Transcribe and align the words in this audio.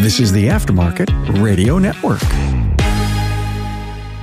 This 0.00 0.18
is 0.18 0.32
the 0.32 0.48
Aftermarket 0.48 1.42
Radio 1.42 1.78
Network. 1.78 2.22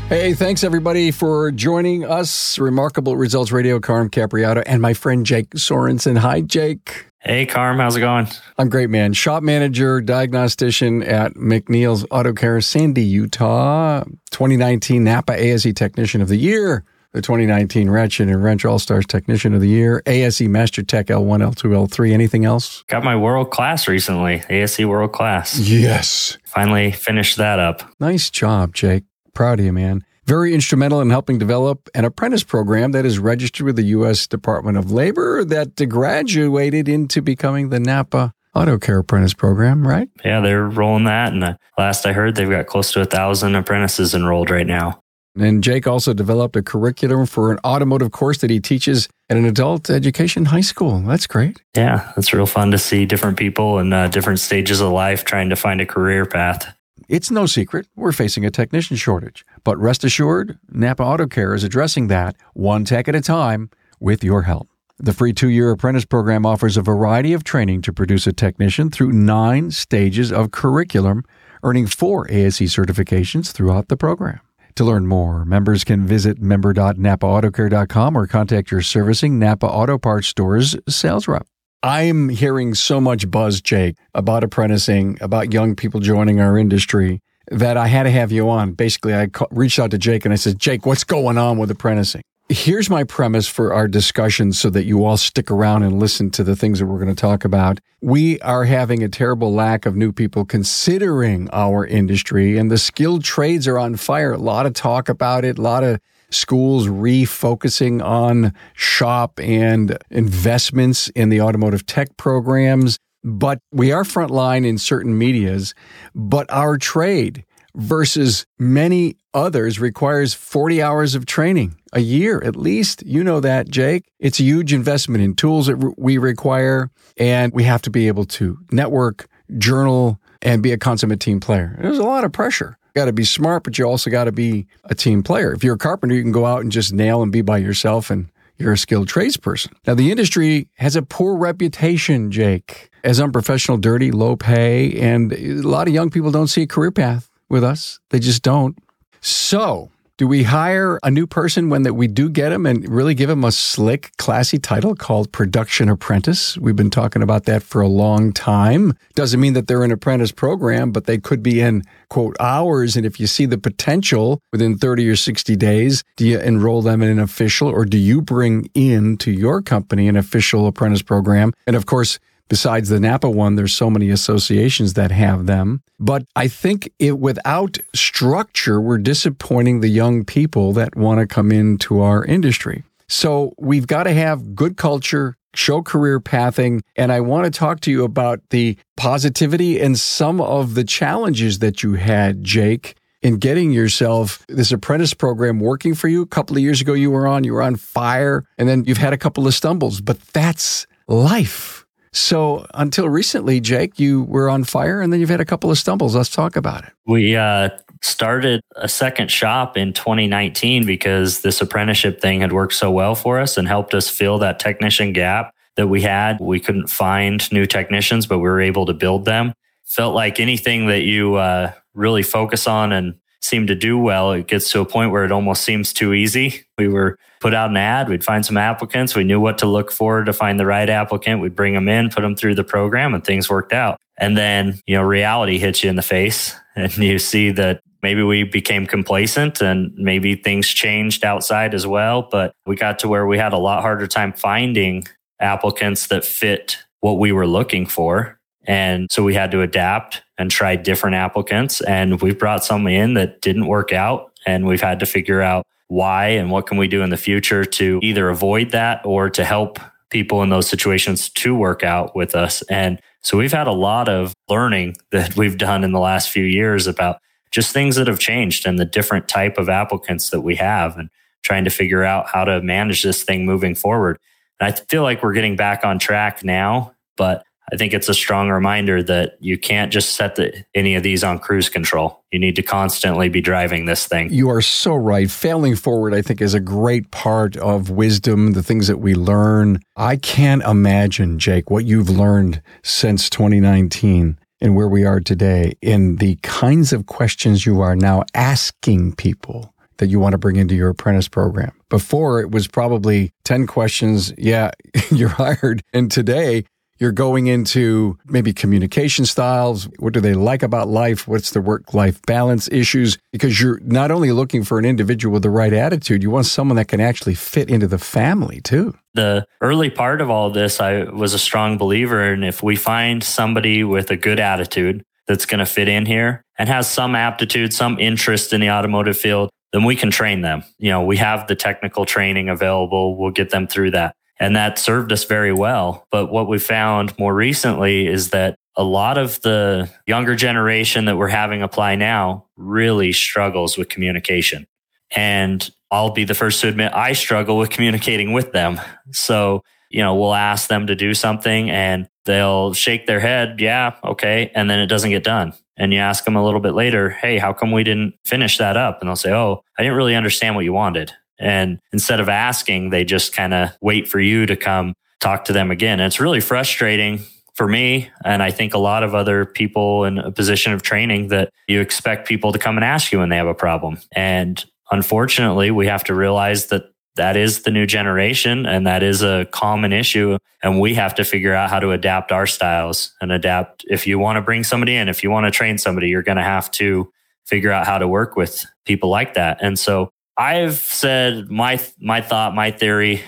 Hey, 0.10 0.34
thanks 0.34 0.64
everybody 0.64 1.12
for 1.12 1.52
joining 1.52 2.06
us. 2.06 2.58
Remarkable 2.58 3.18
Results 3.18 3.52
Radio, 3.52 3.80
Carm 3.80 4.10
Capriotto, 4.10 4.64
and 4.66 4.82
my 4.82 4.94
friend 4.94 5.26
Jake 5.26 5.50
Sorensen. 5.52 6.18
Hi, 6.18 6.42
Jake. 6.42 7.08
Hey, 7.20 7.46
Carm, 7.46 7.78
how's 7.78 7.96
it 7.96 8.00
going? 8.00 8.28
I'm 8.58 8.70
great, 8.70 8.90
man. 8.90 9.14
Shop 9.14 9.44
manager, 9.44 10.00
diagnostician 10.02 11.04
at 11.04 11.34
McNeil's 11.34 12.06
Auto 12.10 12.34
Care, 12.34 12.62
Sandy, 12.62 13.04
Utah. 13.04 14.04
2019 14.32 15.04
Napa 15.04 15.34
ASE 15.34 15.74
Technician 15.74 16.22
of 16.22 16.30
the 16.30 16.38
Year 16.38 16.86
the 17.18 17.22
2019 17.24 17.90
Ratchet 17.90 18.30
and 18.30 18.44
Wrench 18.44 18.64
All 18.64 18.78
Stars 18.78 19.08
Technician 19.08 19.56
of 19.56 19.62
the 19.62 19.68
Year, 19.68 20.04
ASE 20.06 20.42
Master 20.42 20.84
Tech 20.84 21.08
L1, 21.08 21.42
L2, 21.42 21.88
L3. 21.88 22.12
Anything 22.12 22.46
else? 22.46 22.84
Got 22.84 23.04
my 23.04 23.16
world 23.16 23.50
class 23.50 23.88
recently, 23.88 24.44
ASE 24.52 24.80
World 24.82 25.14
Class. 25.14 25.58
Yes. 25.58 26.38
Finally 26.46 26.92
finished 26.92 27.38
that 27.38 27.58
up. 27.58 27.90
Nice 28.00 28.30
job, 28.30 28.76
Jake. 28.76 29.04
Proud 29.34 29.60
of 29.60 29.66
you, 29.66 29.74
man. 29.74 30.04
Very 30.26 30.54
instrumental 30.54 31.02
in 31.02 31.10
helping 31.10 31.40
develop 31.40 31.90
an 31.96 32.06
apprentice 32.06 32.44
program 32.44 32.92
that 32.92 33.04
is 33.06 33.18
registered 33.18 33.66
with 33.66 33.78
the 33.78 33.86
U.S. 33.86 34.28
Department 34.28 34.78
of 34.78 34.92
Labor 34.92 35.44
that 35.46 35.76
graduated 35.90 36.88
into 36.88 37.22
becoming 37.24 37.70
the 37.70 37.80
Napa 37.80 38.32
Auto 38.54 38.78
Care 38.78 39.00
Apprentice 39.00 39.34
Program, 39.34 39.88
right? 39.88 40.10
Yeah, 40.24 40.42
they're 40.42 40.68
rolling 40.68 41.06
that. 41.06 41.34
And 41.34 41.42
the 41.42 41.58
last 41.78 42.06
I 42.06 42.14
heard, 42.14 42.36
they've 42.36 42.50
got 42.50 42.68
close 42.68 42.92
to 42.92 43.02
a 43.02 43.06
thousand 43.06 43.56
apprentices 43.56 44.14
enrolled 44.14 44.50
right 44.52 44.68
now. 44.68 45.02
And 45.40 45.64
Jake 45.64 45.86
also 45.86 46.14
developed 46.14 46.56
a 46.56 46.64
curriculum 46.64 47.26
for 47.26 47.52
an 47.52 47.60
automotive 47.64 48.12
course 48.12 48.40
that 48.40 48.50
he 48.50 48.60
teaches 48.60 49.08
at 49.30 49.38
an 49.38 49.46
adult 49.46 49.90
education 49.90 50.46
high 50.46 50.62
school. 50.62 51.00
That's 51.02 51.28
great. 51.28 51.62
Yeah, 51.76 52.12
it's 52.18 52.34
real 52.34 52.48
fun 52.48 52.72
to 52.72 52.78
see 52.78 53.06
different 53.06 53.38
people 53.38 53.80
in 53.80 53.94
uh, 53.94 54.08
different 54.08 54.40
stages 54.40 54.82
of 54.82 54.92
life 54.92 55.24
trying 55.24 55.50
to 55.50 55.56
find 55.56 55.80
a 55.82 55.86
career 55.86 56.26
path. 56.26 56.74
It's 57.08 57.32
no 57.32 57.46
secret 57.46 57.88
we're 57.96 58.12
facing 58.12 58.46
a 58.46 58.52
technician 58.52 58.98
shortage, 58.98 59.46
but 59.64 59.78
rest 59.78 60.04
assured, 60.04 60.58
Napa 60.70 61.04
Auto 61.04 61.28
Care 61.28 61.54
is 61.54 61.64
addressing 61.64 62.08
that 62.08 62.36
one 62.54 62.84
tech 62.84 63.08
at 63.08 63.16
a 63.16 63.22
time 63.22 63.70
with 64.00 64.24
your 64.24 64.42
help. 64.44 64.68
The 64.98 65.14
free 65.14 65.32
two 65.32 65.50
year 65.50 65.70
apprentice 65.72 66.06
program 66.06 66.46
offers 66.46 66.76
a 66.76 66.82
variety 66.82 67.34
of 67.34 67.44
training 67.44 67.84
to 67.84 67.94
produce 67.94 68.26
a 68.26 68.34
technician 68.34 68.90
through 68.90 69.12
nine 69.12 69.70
stages 69.70 70.32
of 70.32 70.52
curriculum, 70.52 71.24
earning 71.62 71.86
four 71.86 72.30
ASE 72.32 72.60
certifications 72.60 73.52
throughout 73.52 73.90
the 73.90 73.98
program. 73.98 74.40
To 74.78 74.86
learn 74.86 75.08
more, 75.08 75.44
members 75.44 75.84
can 75.84 76.06
visit 76.06 76.40
member.napaautocare.com 76.40 78.16
or 78.16 78.28
contact 78.28 78.70
your 78.70 78.84
servicing 78.84 79.40
Napa 79.40 79.66
Auto 79.66 79.98
Parts 79.98 80.28
stores 80.28 80.76
sales 80.88 81.28
rep. 81.28 81.48
I'm 81.82 82.30
hearing 82.30 82.76
so 82.76 83.02
much 83.02 83.32
buzz, 83.32 83.60
Jake, 83.60 83.96
about 84.14 84.44
apprenticing, 84.44 85.18
about 85.20 85.52
young 85.52 85.76
people 85.76 86.00
joining 86.00 86.40
our 86.40 86.60
industry 86.60 87.22
that 87.50 87.76
I 87.76 87.88
had 87.88 88.04
to 88.04 88.12
have 88.12 88.32
you 88.32 88.52
on. 88.52 88.74
Basically, 88.74 89.16
I 89.16 89.30
reached 89.50 89.80
out 89.80 89.90
to 89.92 89.98
Jake 89.98 90.26
and 90.26 90.34
I 90.34 90.38
said, 90.38 90.60
Jake, 90.60 90.86
what's 90.86 91.04
going 91.04 91.40
on 91.40 91.58
with 91.58 91.72
apprenticing? 91.72 92.22
Here's 92.50 92.90
my 92.90 93.04
premise 93.04 93.46
for 93.50 93.74
our 93.74 93.90
discussion 93.90 94.54
so 94.54 94.70
that 94.70 94.86
you 94.86 95.04
all 95.04 95.18
stick 95.18 95.52
around 95.52 95.84
and 95.84 96.00
listen 96.00 96.32
to 96.32 96.46
the 96.46 96.56
things 96.56 96.80
that 96.80 96.86
we're 96.86 97.04
going 97.04 97.14
to 97.14 97.22
talk 97.22 97.44
about. 97.44 97.80
We 98.02 98.40
are 98.40 98.64
having 98.64 99.04
a 99.04 99.10
terrible 99.10 99.54
lack 99.54 99.86
of 99.86 99.98
new 99.98 100.14
people 100.14 100.46
considering 100.46 101.50
our 101.52 101.86
industry 101.86 102.58
and 102.58 102.72
the 102.72 102.78
skilled 102.78 103.26
trades 103.26 103.68
are 103.68 103.78
on 103.78 103.98
fire. 103.98 104.32
A 104.32 104.38
lot 104.38 104.66
of 104.66 104.72
talk 104.72 105.10
about 105.10 105.44
it, 105.44 105.58
a 105.58 105.62
lot 105.62 105.84
of 105.84 106.00
schools 106.30 106.88
refocusing 106.88 108.02
on 108.02 108.54
shop 108.76 109.42
and 109.42 109.98
investments 110.10 111.10
in 111.10 111.28
the 111.28 111.42
automotive 111.42 111.86
tech 111.86 112.16
programs. 112.16 112.98
But 113.26 113.60
we 113.74 113.92
are 113.92 114.04
frontline 114.04 114.66
in 114.66 114.78
certain 114.78 115.18
medias, 115.18 115.74
but 116.16 116.50
our 116.50 116.78
trade 116.78 117.44
versus 117.78 118.46
many 118.58 119.16
others 119.34 119.80
requires 119.80 120.34
40 120.34 120.82
hours 120.82 121.16
of 121.16 121.26
training 121.26 121.78
a 121.94 122.00
year 122.00 122.42
at 122.44 122.56
least. 122.56 123.04
You 123.06 123.24
know 123.24 123.40
that, 123.40 123.70
Jake. 123.70 124.12
It's 124.20 124.40
a 124.40 124.44
huge 124.44 124.74
investment 124.74 125.24
in 125.24 125.36
tools 125.36 125.68
that 125.68 125.94
we 125.98 126.18
require, 126.18 126.90
and 127.18 127.54
we 127.54 127.64
have 127.64 127.84
to 127.84 127.90
be 127.90 128.08
able 128.08 128.26
to 128.26 128.58
network, 128.72 129.28
journal, 129.58 130.20
and 130.42 130.62
be 130.62 130.72
a 130.72 130.78
consummate 130.78 131.20
team 131.20 131.40
player. 131.40 131.78
There's 131.80 132.00
a 132.00 132.04
lot 132.04 132.26
of 132.26 132.32
pressure. 132.32 132.78
Got 132.96 133.06
to 133.06 133.14
be 133.14 133.26
smart, 133.26 133.64
but 133.64 133.78
you 133.78 133.86
also 133.86 134.10
got 134.10 134.24
to 134.24 134.32
be 134.32 134.66
a 134.86 134.96
team 134.96 135.22
player. 135.22 135.54
If 135.54 135.64
you're 135.64 135.76
a 135.76 135.78
carpenter, 135.80 136.16
you 136.16 136.24
can 136.24 136.32
go 136.32 136.48
out 136.48 136.62
and 136.62 136.72
just 136.72 136.92
nail 136.92 137.22
and 137.22 137.32
be 137.32 137.44
by 137.44 137.60
yourself 137.60 138.10
and 138.10 138.28
you're 138.58 138.74
a 138.74 138.78
skilled 138.78 139.08
tradesperson. 139.08 139.72
Now, 139.86 139.94
the 139.94 140.10
industry 140.10 140.68
has 140.78 140.96
a 140.96 141.04
poor 141.04 141.38
reputation, 141.38 142.32
Jake, 142.32 142.90
as 143.04 143.20
unprofessional, 143.20 143.78
dirty, 143.78 144.10
low 144.10 144.36
pay, 144.36 145.00
and 145.00 145.32
a 145.32 145.62
lot 145.62 145.88
of 145.88 145.94
young 145.94 146.10
people 146.10 146.32
don't 146.32 146.48
see 146.48 146.64
a 146.64 146.68
career 146.68 146.90
path 146.90 147.30
with 147.50 147.64
us. 147.64 148.00
They 148.10 148.20
just 148.20 148.44
don't. 148.44 148.78
So, 149.22 149.92
do 150.18 150.28
we 150.28 150.42
hire 150.42 151.00
a 151.04 151.12
new 151.12 151.28
person 151.28 151.70
when 151.70 151.84
that 151.84 151.94
we 151.94 152.08
do 152.08 152.28
get 152.28 152.50
them 152.50 152.66
and 152.66 152.90
really 152.90 153.14
give 153.14 153.30
them 153.30 153.44
a 153.44 153.52
slick, 153.52 154.10
classy 154.18 154.58
title 154.58 154.96
called 154.96 155.32
production 155.32 155.90
apprentice? 155.90 156.58
We've 156.58 156.76
been 156.76 156.90
talking 156.90 157.22
about 157.22 157.44
that 157.44 157.62
for 157.62 157.82
a 157.82 157.88
long 157.88 158.34
time. 158.34 158.94
Doesn't 159.14 159.40
mean 159.40 159.54
that 159.54 159.68
they're 159.68 159.84
an 159.84 159.92
apprentice 159.92 160.32
program, 160.32 160.92
but 160.92 161.06
they 161.06 161.20
could 161.20 161.44
be 161.44 161.62
in 161.62 161.84
quote 162.10 162.36
hours. 162.40 162.98
And 162.98 163.06
if 163.06 163.20
you 163.20 163.28
see 163.28 163.46
the 163.46 163.60
potential 163.60 164.42
within 164.52 164.80
30 164.80 165.08
or 165.08 165.16
60 165.16 165.56
days, 165.56 166.04
do 166.16 166.28
you 166.28 166.40
enroll 166.40 166.82
them 166.82 167.04
in 167.04 167.10
an 167.10 167.20
official 167.20 167.70
or 167.70 167.86
do 167.86 168.00
you 168.00 168.20
bring 168.20 168.72
in 168.74 169.18
to 169.18 169.32
your 169.32 169.62
company 169.62 170.08
an 170.08 170.16
official 170.16 170.66
apprentice 170.66 171.04
program? 171.04 171.54
And 171.68 171.76
of 171.76 171.86
course, 171.86 172.18
Besides 172.50 172.90
the 172.90 173.00
Napa 173.00 173.30
one, 173.30 173.56
there's 173.56 173.74
so 173.74 173.90
many 173.90 174.10
associations 174.10 174.94
that 174.94 175.12
have 175.12 175.46
them. 175.46 175.82
But 176.00 176.26
I 176.36 176.48
think 176.48 176.92
it, 177.00 177.20
without 177.20 177.78
structure, 177.94 178.80
we're 178.80 178.98
disappointing 179.00 179.82
the 179.82 179.90
young 179.90 180.24
people 180.24 180.74
that 180.74 180.96
want 180.96 181.20
to 181.20 181.28
come 181.28 181.52
into 181.52 182.02
our 182.02 182.24
industry. 182.24 182.84
So 183.10 183.54
we've 183.58 183.88
got 183.88 184.04
to 184.04 184.14
have 184.14 184.56
good 184.56 184.78
culture, 184.78 185.36
show 185.54 185.82
career 185.82 186.20
pathing. 186.20 186.82
And 186.96 187.12
I 187.12 187.22
want 187.22 187.46
to 187.46 187.52
talk 187.52 187.80
to 187.82 187.92
you 187.92 188.04
about 188.04 188.42
the 188.50 188.78
positivity 188.96 189.80
and 189.80 189.98
some 189.98 190.40
of 190.40 190.76
the 190.76 190.84
challenges 190.84 191.60
that 191.60 191.84
you 191.84 191.94
had, 191.94 192.44
Jake, 192.44 192.96
in 193.22 193.38
getting 193.38 193.72
yourself 193.72 194.46
this 194.48 194.72
apprentice 194.72 195.14
program 195.14 195.60
working 195.60 195.96
for 195.96 196.08
you. 196.08 196.22
A 196.22 196.28
couple 196.28 196.56
of 196.56 196.62
years 196.62 196.82
ago, 196.82 196.94
you 196.94 197.12
were 197.12 197.28
on, 197.28 197.44
you 197.44 197.54
were 197.54 197.64
on 197.64 197.76
fire, 197.76 198.46
and 198.58 198.70
then 198.70 198.84
you've 198.86 198.98
had 198.98 199.14
a 199.14 199.18
couple 199.18 199.48
of 199.48 199.54
stumbles, 199.54 200.02
but 200.02 200.20
that's 200.34 200.86
life. 201.08 201.86
So 202.18 202.66
until 202.74 203.08
recently, 203.08 203.60
Jake, 203.60 204.00
you 204.00 204.24
were 204.24 204.50
on 204.50 204.64
fire 204.64 205.02
and 205.02 205.14
then 205.14 205.20
you've 205.20 205.30
had 205.30 205.40
a 205.40 205.46
couple 205.46 205.70
of 205.70 205.78
stumbles. 205.78 206.16
Let's 206.16 206.30
talk 206.30 206.56
about 206.56 206.84
it. 206.84 206.92
We 207.06 207.36
uh, 207.36 207.70
started 208.02 208.62
a 208.76 208.90
second 208.90 209.30
shop 209.30 209.78
in 209.78 209.94
2019 209.94 210.86
because 210.88 211.42
this 211.42 211.62
apprenticeship 211.62 212.20
thing 212.20 212.42
had 212.42 212.54
worked 212.54 212.74
so 212.74 212.90
well 212.90 213.14
for 213.14 213.40
us 213.40 213.56
and 213.56 213.68
helped 213.68 213.94
us 213.94 214.10
fill 214.10 214.40
that 214.40 214.60
technician 214.60 215.14
gap 215.14 215.54
that 215.76 215.88
we 215.88 216.02
had. 216.02 216.40
We 216.40 216.60
couldn't 216.60 216.88
find 216.88 217.50
new 217.52 217.68
technicians, 217.68 218.26
but 218.26 218.40
we 218.40 218.44
were 218.44 218.62
able 218.62 218.88
to 218.88 218.94
build 218.94 219.26
them. 219.26 219.54
Felt 219.84 220.16
like 220.16 220.40
anything 220.40 220.88
that 220.88 221.04
you 221.04 221.36
uh, 221.36 221.72
really 221.94 222.24
focus 222.24 222.68
on 222.68 222.92
and 222.92 223.14
seem 223.42 223.68
to 223.68 223.76
do 223.76 223.98
well, 223.98 224.32
it 224.32 224.48
gets 224.48 224.72
to 224.72 224.82
a 224.82 224.86
point 224.86 225.12
where 225.12 225.24
it 225.24 225.32
almost 225.32 225.64
seems 225.64 225.94
too 225.94 226.14
easy. 226.14 226.64
We 226.78 226.88
were 226.88 227.18
put 227.40 227.54
out 227.54 227.70
an 227.70 227.78
ad, 227.78 228.10
we'd 228.10 228.24
find 228.24 228.46
some 228.46 228.58
applicants, 228.58 229.16
we 229.16 229.24
knew 229.24 229.40
what 229.40 229.58
to 229.60 229.66
look 229.66 229.92
for 229.92 230.24
to 230.24 230.34
find 230.34 230.60
the 230.60 230.66
right 230.66 230.90
applicant, 230.90 231.42
we'd 231.42 231.56
bring 231.56 231.74
them 231.74 231.88
in, 231.88 232.10
put 232.10 232.22
them 232.22 232.36
through 232.36 232.56
the 232.56 232.64
program, 232.64 233.14
and 233.14 233.24
things 233.24 233.50
worked 233.50 233.74
out. 233.74 233.98
And 234.18 234.38
then, 234.38 234.80
you 234.88 234.96
know, 234.96 235.04
reality 235.04 235.60
hits 235.60 235.84
you 235.84 235.90
in 235.90 235.96
the 235.96 236.02
face 236.02 236.56
and 236.76 236.96
you 236.98 237.20
see 237.20 237.52
that 237.52 237.82
maybe 238.02 238.24
we 238.24 238.44
became 238.44 238.86
complacent 238.86 239.62
and 239.62 239.94
maybe 239.96 240.36
things 240.36 240.68
changed 240.68 241.24
outside 241.24 241.74
as 241.74 241.86
well. 241.86 242.28
But 242.30 242.54
we 242.66 242.76
got 242.76 243.00
to 243.00 243.08
where 243.08 243.28
we 243.28 243.38
had 243.38 243.54
a 243.54 243.58
lot 243.58 243.82
harder 243.82 244.08
time 244.08 244.34
finding 244.34 245.06
applicants 245.40 246.08
that 246.08 246.26
fit 246.26 246.78
what 247.02 247.20
we 247.20 247.32
were 247.32 247.48
looking 247.48 247.86
for. 247.86 248.40
And 248.66 249.08
so 249.12 249.24
we 249.24 249.34
had 249.34 249.52
to 249.52 249.62
adapt 249.62 250.24
and 250.38 250.52
try 250.52 250.76
different 250.76 251.16
applicants. 251.16 251.82
And 251.82 252.22
we've 252.22 252.38
brought 252.38 252.64
some 252.64 252.88
in 252.88 253.16
that 253.16 253.42
didn't 253.42 253.68
work 253.68 253.92
out. 253.92 254.32
And 254.46 254.66
we've 254.66 254.82
had 254.82 255.00
to 255.00 255.06
figure 255.06 255.42
out 255.42 255.66
why 255.88 256.28
and 256.28 256.52
what 256.52 256.68
can 256.68 256.78
we 256.78 256.88
do 256.88 257.02
in 257.02 257.10
the 257.10 257.18
future 257.18 257.66
to 257.66 258.00
either 258.04 258.30
avoid 258.30 258.72
that 258.72 259.02
or 259.06 259.30
to 259.30 259.44
help 259.44 259.80
people 260.10 260.42
in 260.42 260.50
those 260.50 260.70
situations 260.70 261.30
to 261.30 261.56
work 261.56 261.84
out 261.84 262.16
with 262.16 262.36
us. 262.36 262.62
And 262.64 263.02
so 263.22 263.38
we've 263.38 263.54
had 263.54 263.68
a 263.68 263.74
lot 263.74 264.08
of 264.08 264.34
learning 264.50 264.96
that 265.12 265.36
we've 265.36 265.58
done 265.58 265.84
in 265.84 265.92
the 265.92 266.00
last 266.00 266.30
few 266.30 266.44
years 266.44 266.88
about 266.88 267.18
just 267.52 267.72
things 267.72 267.96
that 267.96 268.08
have 268.08 268.20
changed 268.20 268.66
and 268.66 268.78
the 268.78 268.86
different 268.86 269.28
type 269.28 269.58
of 269.58 269.70
applicants 269.70 270.30
that 270.30 270.42
we 270.42 270.56
have 270.56 270.98
and 270.98 271.10
trying 271.44 271.64
to 271.64 271.70
figure 271.70 272.04
out 272.04 272.28
how 272.28 272.44
to 272.44 272.62
manage 272.62 273.04
this 273.04 273.24
thing 273.24 273.46
moving 273.46 273.74
forward. 273.74 274.18
And 274.60 274.74
I 274.74 274.78
feel 274.90 275.04
like 275.04 275.24
we're 275.24 275.34
getting 275.34 275.56
back 275.56 275.86
on 275.86 275.98
track 275.98 276.44
now, 276.44 276.94
but 277.16 277.46
I 277.72 277.76
think 277.76 277.94
it's 277.94 278.08
a 278.08 278.14
strong 278.14 278.50
reminder 278.50 279.04
that 279.04 279.38
you 279.42 279.58
can't 279.58 279.92
just 279.92 280.14
set 280.14 280.36
the, 280.36 280.64
any 280.74 280.96
of 280.96 281.04
these 281.04 281.24
on 281.24 281.40
cruise 281.40 281.68
control. 281.68 282.24
You 282.32 282.40
need 282.40 282.56
to 282.56 282.64
constantly 282.64 283.28
be 283.28 283.42
driving 283.42 283.86
this 283.86 284.08
thing. 284.08 284.32
You 284.32 284.50
are 284.50 284.62
so 284.62 284.96
right. 284.96 285.30
Failing 285.30 285.76
forward, 285.76 286.14
I 286.14 286.22
think, 286.22 286.42
is 286.42 286.54
a 286.54 286.62
great 286.62 287.12
part 287.12 287.58
of 287.58 287.90
wisdom, 287.90 288.54
the 288.54 288.64
things 288.64 288.88
that 288.88 289.00
we 289.00 289.16
learn. 289.16 289.82
I 289.98 290.16
can't 290.16 290.64
imagine, 290.64 291.40
Jake, 291.40 291.70
what 291.70 291.84
you've 291.84 292.10
learned 292.10 292.62
since 292.84 293.30
2019 293.30 294.40
and 294.62 294.76
where 294.76 294.88
we 294.88 295.04
are 295.04 295.20
today 295.20 295.74
in 295.82 296.16
the 296.18 296.36
kinds 296.44 296.94
of 296.94 297.06
questions 297.06 297.66
you 297.66 297.82
are 297.82 297.96
now 297.96 298.24
asking 298.34 299.16
people 299.16 299.74
that 299.98 300.08
you 300.08 300.20
want 300.20 300.32
to 300.34 300.38
bring 300.38 300.56
into 300.56 300.76
your 300.76 300.90
apprentice 300.90 301.28
program. 301.28 301.72
Before 301.90 302.40
it 302.40 302.52
was 302.52 302.68
probably 302.68 303.34
10 303.44 303.68
questions. 303.68 304.34
Yeah, 304.38 304.72
you're 305.12 305.30
hired. 305.30 305.84
And 305.92 306.10
today 306.10 306.66
you're 307.00 307.12
going 307.12 307.48
into 307.48 308.18
maybe 308.26 308.54
communication 308.54 309.26
styles. 309.26 309.86
What 310.00 310.14
do 310.14 310.20
they 310.20 310.34
like 310.34 310.64
about 310.64 310.88
life? 310.88 311.28
What's 311.28 311.52
the 311.52 311.62
work 311.62 311.94
life 311.94 312.22
balance 312.24 312.68
issues? 312.72 313.18
Because 313.32 313.62
you're 313.62 313.80
not 313.82 314.12
only 314.12 314.32
looking 314.32 314.64
for 314.64 314.80
an 314.80 314.86
individual 314.86 315.34
with 315.34 315.44
the 315.44 315.50
right 315.50 315.74
attitude, 315.74 316.24
you 316.24 316.30
want 316.30 316.46
someone 316.46 316.76
that 316.78 316.88
can 316.88 317.00
actually 317.00 317.36
fit 317.36 317.70
into 317.70 317.88
the 317.88 318.00
family 318.00 318.62
too. 318.62 318.98
The 319.14 319.46
early 319.62 319.90
part 319.90 320.22
of 320.22 320.30
all 320.30 320.50
this, 320.50 320.80
I 320.80 321.04
was 321.04 321.34
a 321.34 321.40
strong 321.40 321.78
believer 321.78 322.34
in 322.34 322.44
if 322.44 322.62
we 322.62 322.76
find 322.76 323.24
somebody 323.24 323.84
with 323.84 324.12
a 324.12 324.18
good 324.18 324.40
attitude 324.40 325.04
that's 325.28 325.46
going 325.46 325.60
to 325.60 325.66
fit 325.66 325.88
in 325.88 326.06
here 326.06 326.44
and 326.58 326.70
has 326.70 326.90
some 326.90 327.16
aptitude, 327.16 327.74
some 327.74 328.00
interest 328.00 328.54
in 328.54 328.62
the 328.62 328.70
automotive 328.70 329.18
field, 329.18 329.50
then 329.74 329.84
we 329.84 329.96
can 329.96 330.10
train 330.10 330.42
them. 330.42 330.64
You 330.78 330.92
know, 330.92 331.04
we 331.04 331.18
have 331.18 331.48
the 331.48 331.56
technical 331.56 332.06
training 332.06 332.50
available. 332.50 333.18
We'll 333.18 333.32
get 333.32 333.50
them 333.50 333.68
through 333.68 333.92
that. 333.92 334.16
And 334.40 334.56
that 334.56 334.78
served 334.78 335.12
us 335.12 335.24
very 335.24 335.54
well. 335.54 336.06
But 336.12 336.32
what 336.32 336.48
we 336.48 336.60
found 336.60 337.18
more 337.18 337.34
recently 337.34 338.08
is 338.08 338.30
that 338.30 338.56
a 338.76 338.84
lot 338.84 339.18
of 339.18 339.42
the 339.42 339.90
younger 340.06 340.36
generation 340.36 341.06
that 341.06 341.18
we're 341.18 341.28
having 341.28 341.64
apply 341.64 341.96
now 341.96 342.46
really 342.56 343.12
struggles 343.12 343.78
with 343.78 343.90
communication. 343.90 344.68
And 345.16 345.68
I'll 345.90 346.12
be 346.12 346.26
the 346.26 346.36
first 346.36 346.62
to 346.62 346.68
admit 346.68 346.94
I 346.94 347.14
struggle 347.14 347.58
with 347.58 347.70
communicating 347.70 348.34
with 348.34 348.52
them. 348.52 348.80
So, 349.12 349.64
you 349.90 350.04
know, 350.04 350.16
we'll 350.16 350.36
ask 350.36 350.68
them 350.68 350.88
to 350.88 350.96
do 350.96 351.14
something 351.14 351.70
and 351.70 352.08
they'll 352.26 352.74
shake 352.74 353.08
their 353.08 353.20
head. 353.20 353.60
Yeah. 353.60 353.96
Okay. 354.04 354.52
And 354.54 354.70
then 354.70 354.80
it 354.80 354.88
doesn't 354.88 355.10
get 355.10 355.24
done. 355.24 355.54
And 355.78 355.94
you 355.94 356.00
ask 356.00 356.26
them 356.26 356.36
a 356.36 356.44
little 356.44 356.60
bit 356.60 356.74
later, 356.74 357.10
Hey, 357.10 357.38
how 357.38 357.54
come 357.54 357.72
we 357.72 357.84
didn't 357.84 358.16
finish 358.26 358.58
that 358.58 358.78
up? 358.78 359.00
And 359.00 359.08
they'll 359.08 359.16
say, 359.16 359.32
Oh, 359.32 359.64
I 359.78 359.84
didn't 359.84 359.98
really 359.98 360.16
understand 360.16 360.56
what 360.56 360.66
you 360.66 360.74
wanted. 360.74 361.14
And 361.40 361.80
instead 361.94 362.20
of 362.20 362.30
asking, 362.30 362.90
they 362.90 363.04
just 363.04 363.34
kind 363.34 363.54
of 363.54 363.72
wait 363.82 364.08
for 364.08 364.20
you 364.20 364.46
to 364.46 364.56
come 364.56 364.94
talk 365.20 365.46
to 365.46 365.54
them 365.54 365.72
again. 365.72 366.00
And 366.00 366.08
it's 366.08 366.20
really 366.20 366.40
frustrating 366.40 367.20
for 367.54 367.68
me. 367.68 368.10
And 368.24 368.44
I 368.44 368.52
think 368.52 368.74
a 368.74 368.80
lot 368.80 369.04
of 369.04 369.16
other 369.16 369.46
people 369.46 370.06
in 370.06 370.20
a 370.20 370.32
position 370.32 370.74
of 370.74 370.84
training 370.84 371.30
that 371.30 371.52
you 371.68 371.82
expect 371.82 372.28
people 372.28 372.52
to 372.52 372.60
come 372.60 372.78
and 372.78 372.86
ask 372.86 373.12
you 373.12 373.20
when 373.20 373.30
they 373.30 373.38
have 373.38 373.48
a 373.48 373.56
problem. 373.56 373.98
And 374.12 374.64
unfortunately, 374.92 375.72
we 375.72 375.88
have 375.88 376.04
to 376.06 376.14
realize 376.14 376.68
that 376.68 376.84
that 377.16 377.36
is 377.36 377.64
the 377.64 377.72
new 377.72 377.88
generation 377.88 378.68
and 378.68 378.86
that 378.86 379.02
is 379.02 379.24
a 379.24 379.48
common 379.52 379.92
issue. 379.92 380.38
And 380.62 380.80
we 380.80 380.94
have 380.94 381.16
to 381.16 381.24
figure 381.24 381.54
out 381.54 381.72
how 381.72 381.80
to 381.80 381.92
adapt 381.92 382.32
our 382.32 382.46
styles 382.46 383.12
and 383.22 383.32
adapt. 383.32 383.84
If 383.90 384.06
you 384.06 384.20
want 384.20 384.38
to 384.38 384.42
bring 384.42 384.64
somebody 384.64 384.96
in, 384.96 385.10
if 385.10 385.24
you 385.24 385.32
want 385.32 385.46
to 385.46 385.52
train 385.52 385.80
somebody, 385.80 386.10
you're 386.10 386.22
going 386.22 386.38
to 386.38 386.44
have 386.44 386.70
to 386.72 387.12
figure 387.48 387.72
out 387.72 387.88
how 387.88 387.98
to 387.98 388.08
work 388.08 388.36
with 388.36 388.66
people 388.86 389.10
like 389.10 389.34
that. 389.34 389.58
And 389.62 389.80
so 389.80 390.12
I've 390.38 390.76
said 390.76 391.50
my 391.50 391.80
my 392.00 392.22
thought, 392.22 392.54
my 392.54 392.72
theory 392.72 393.24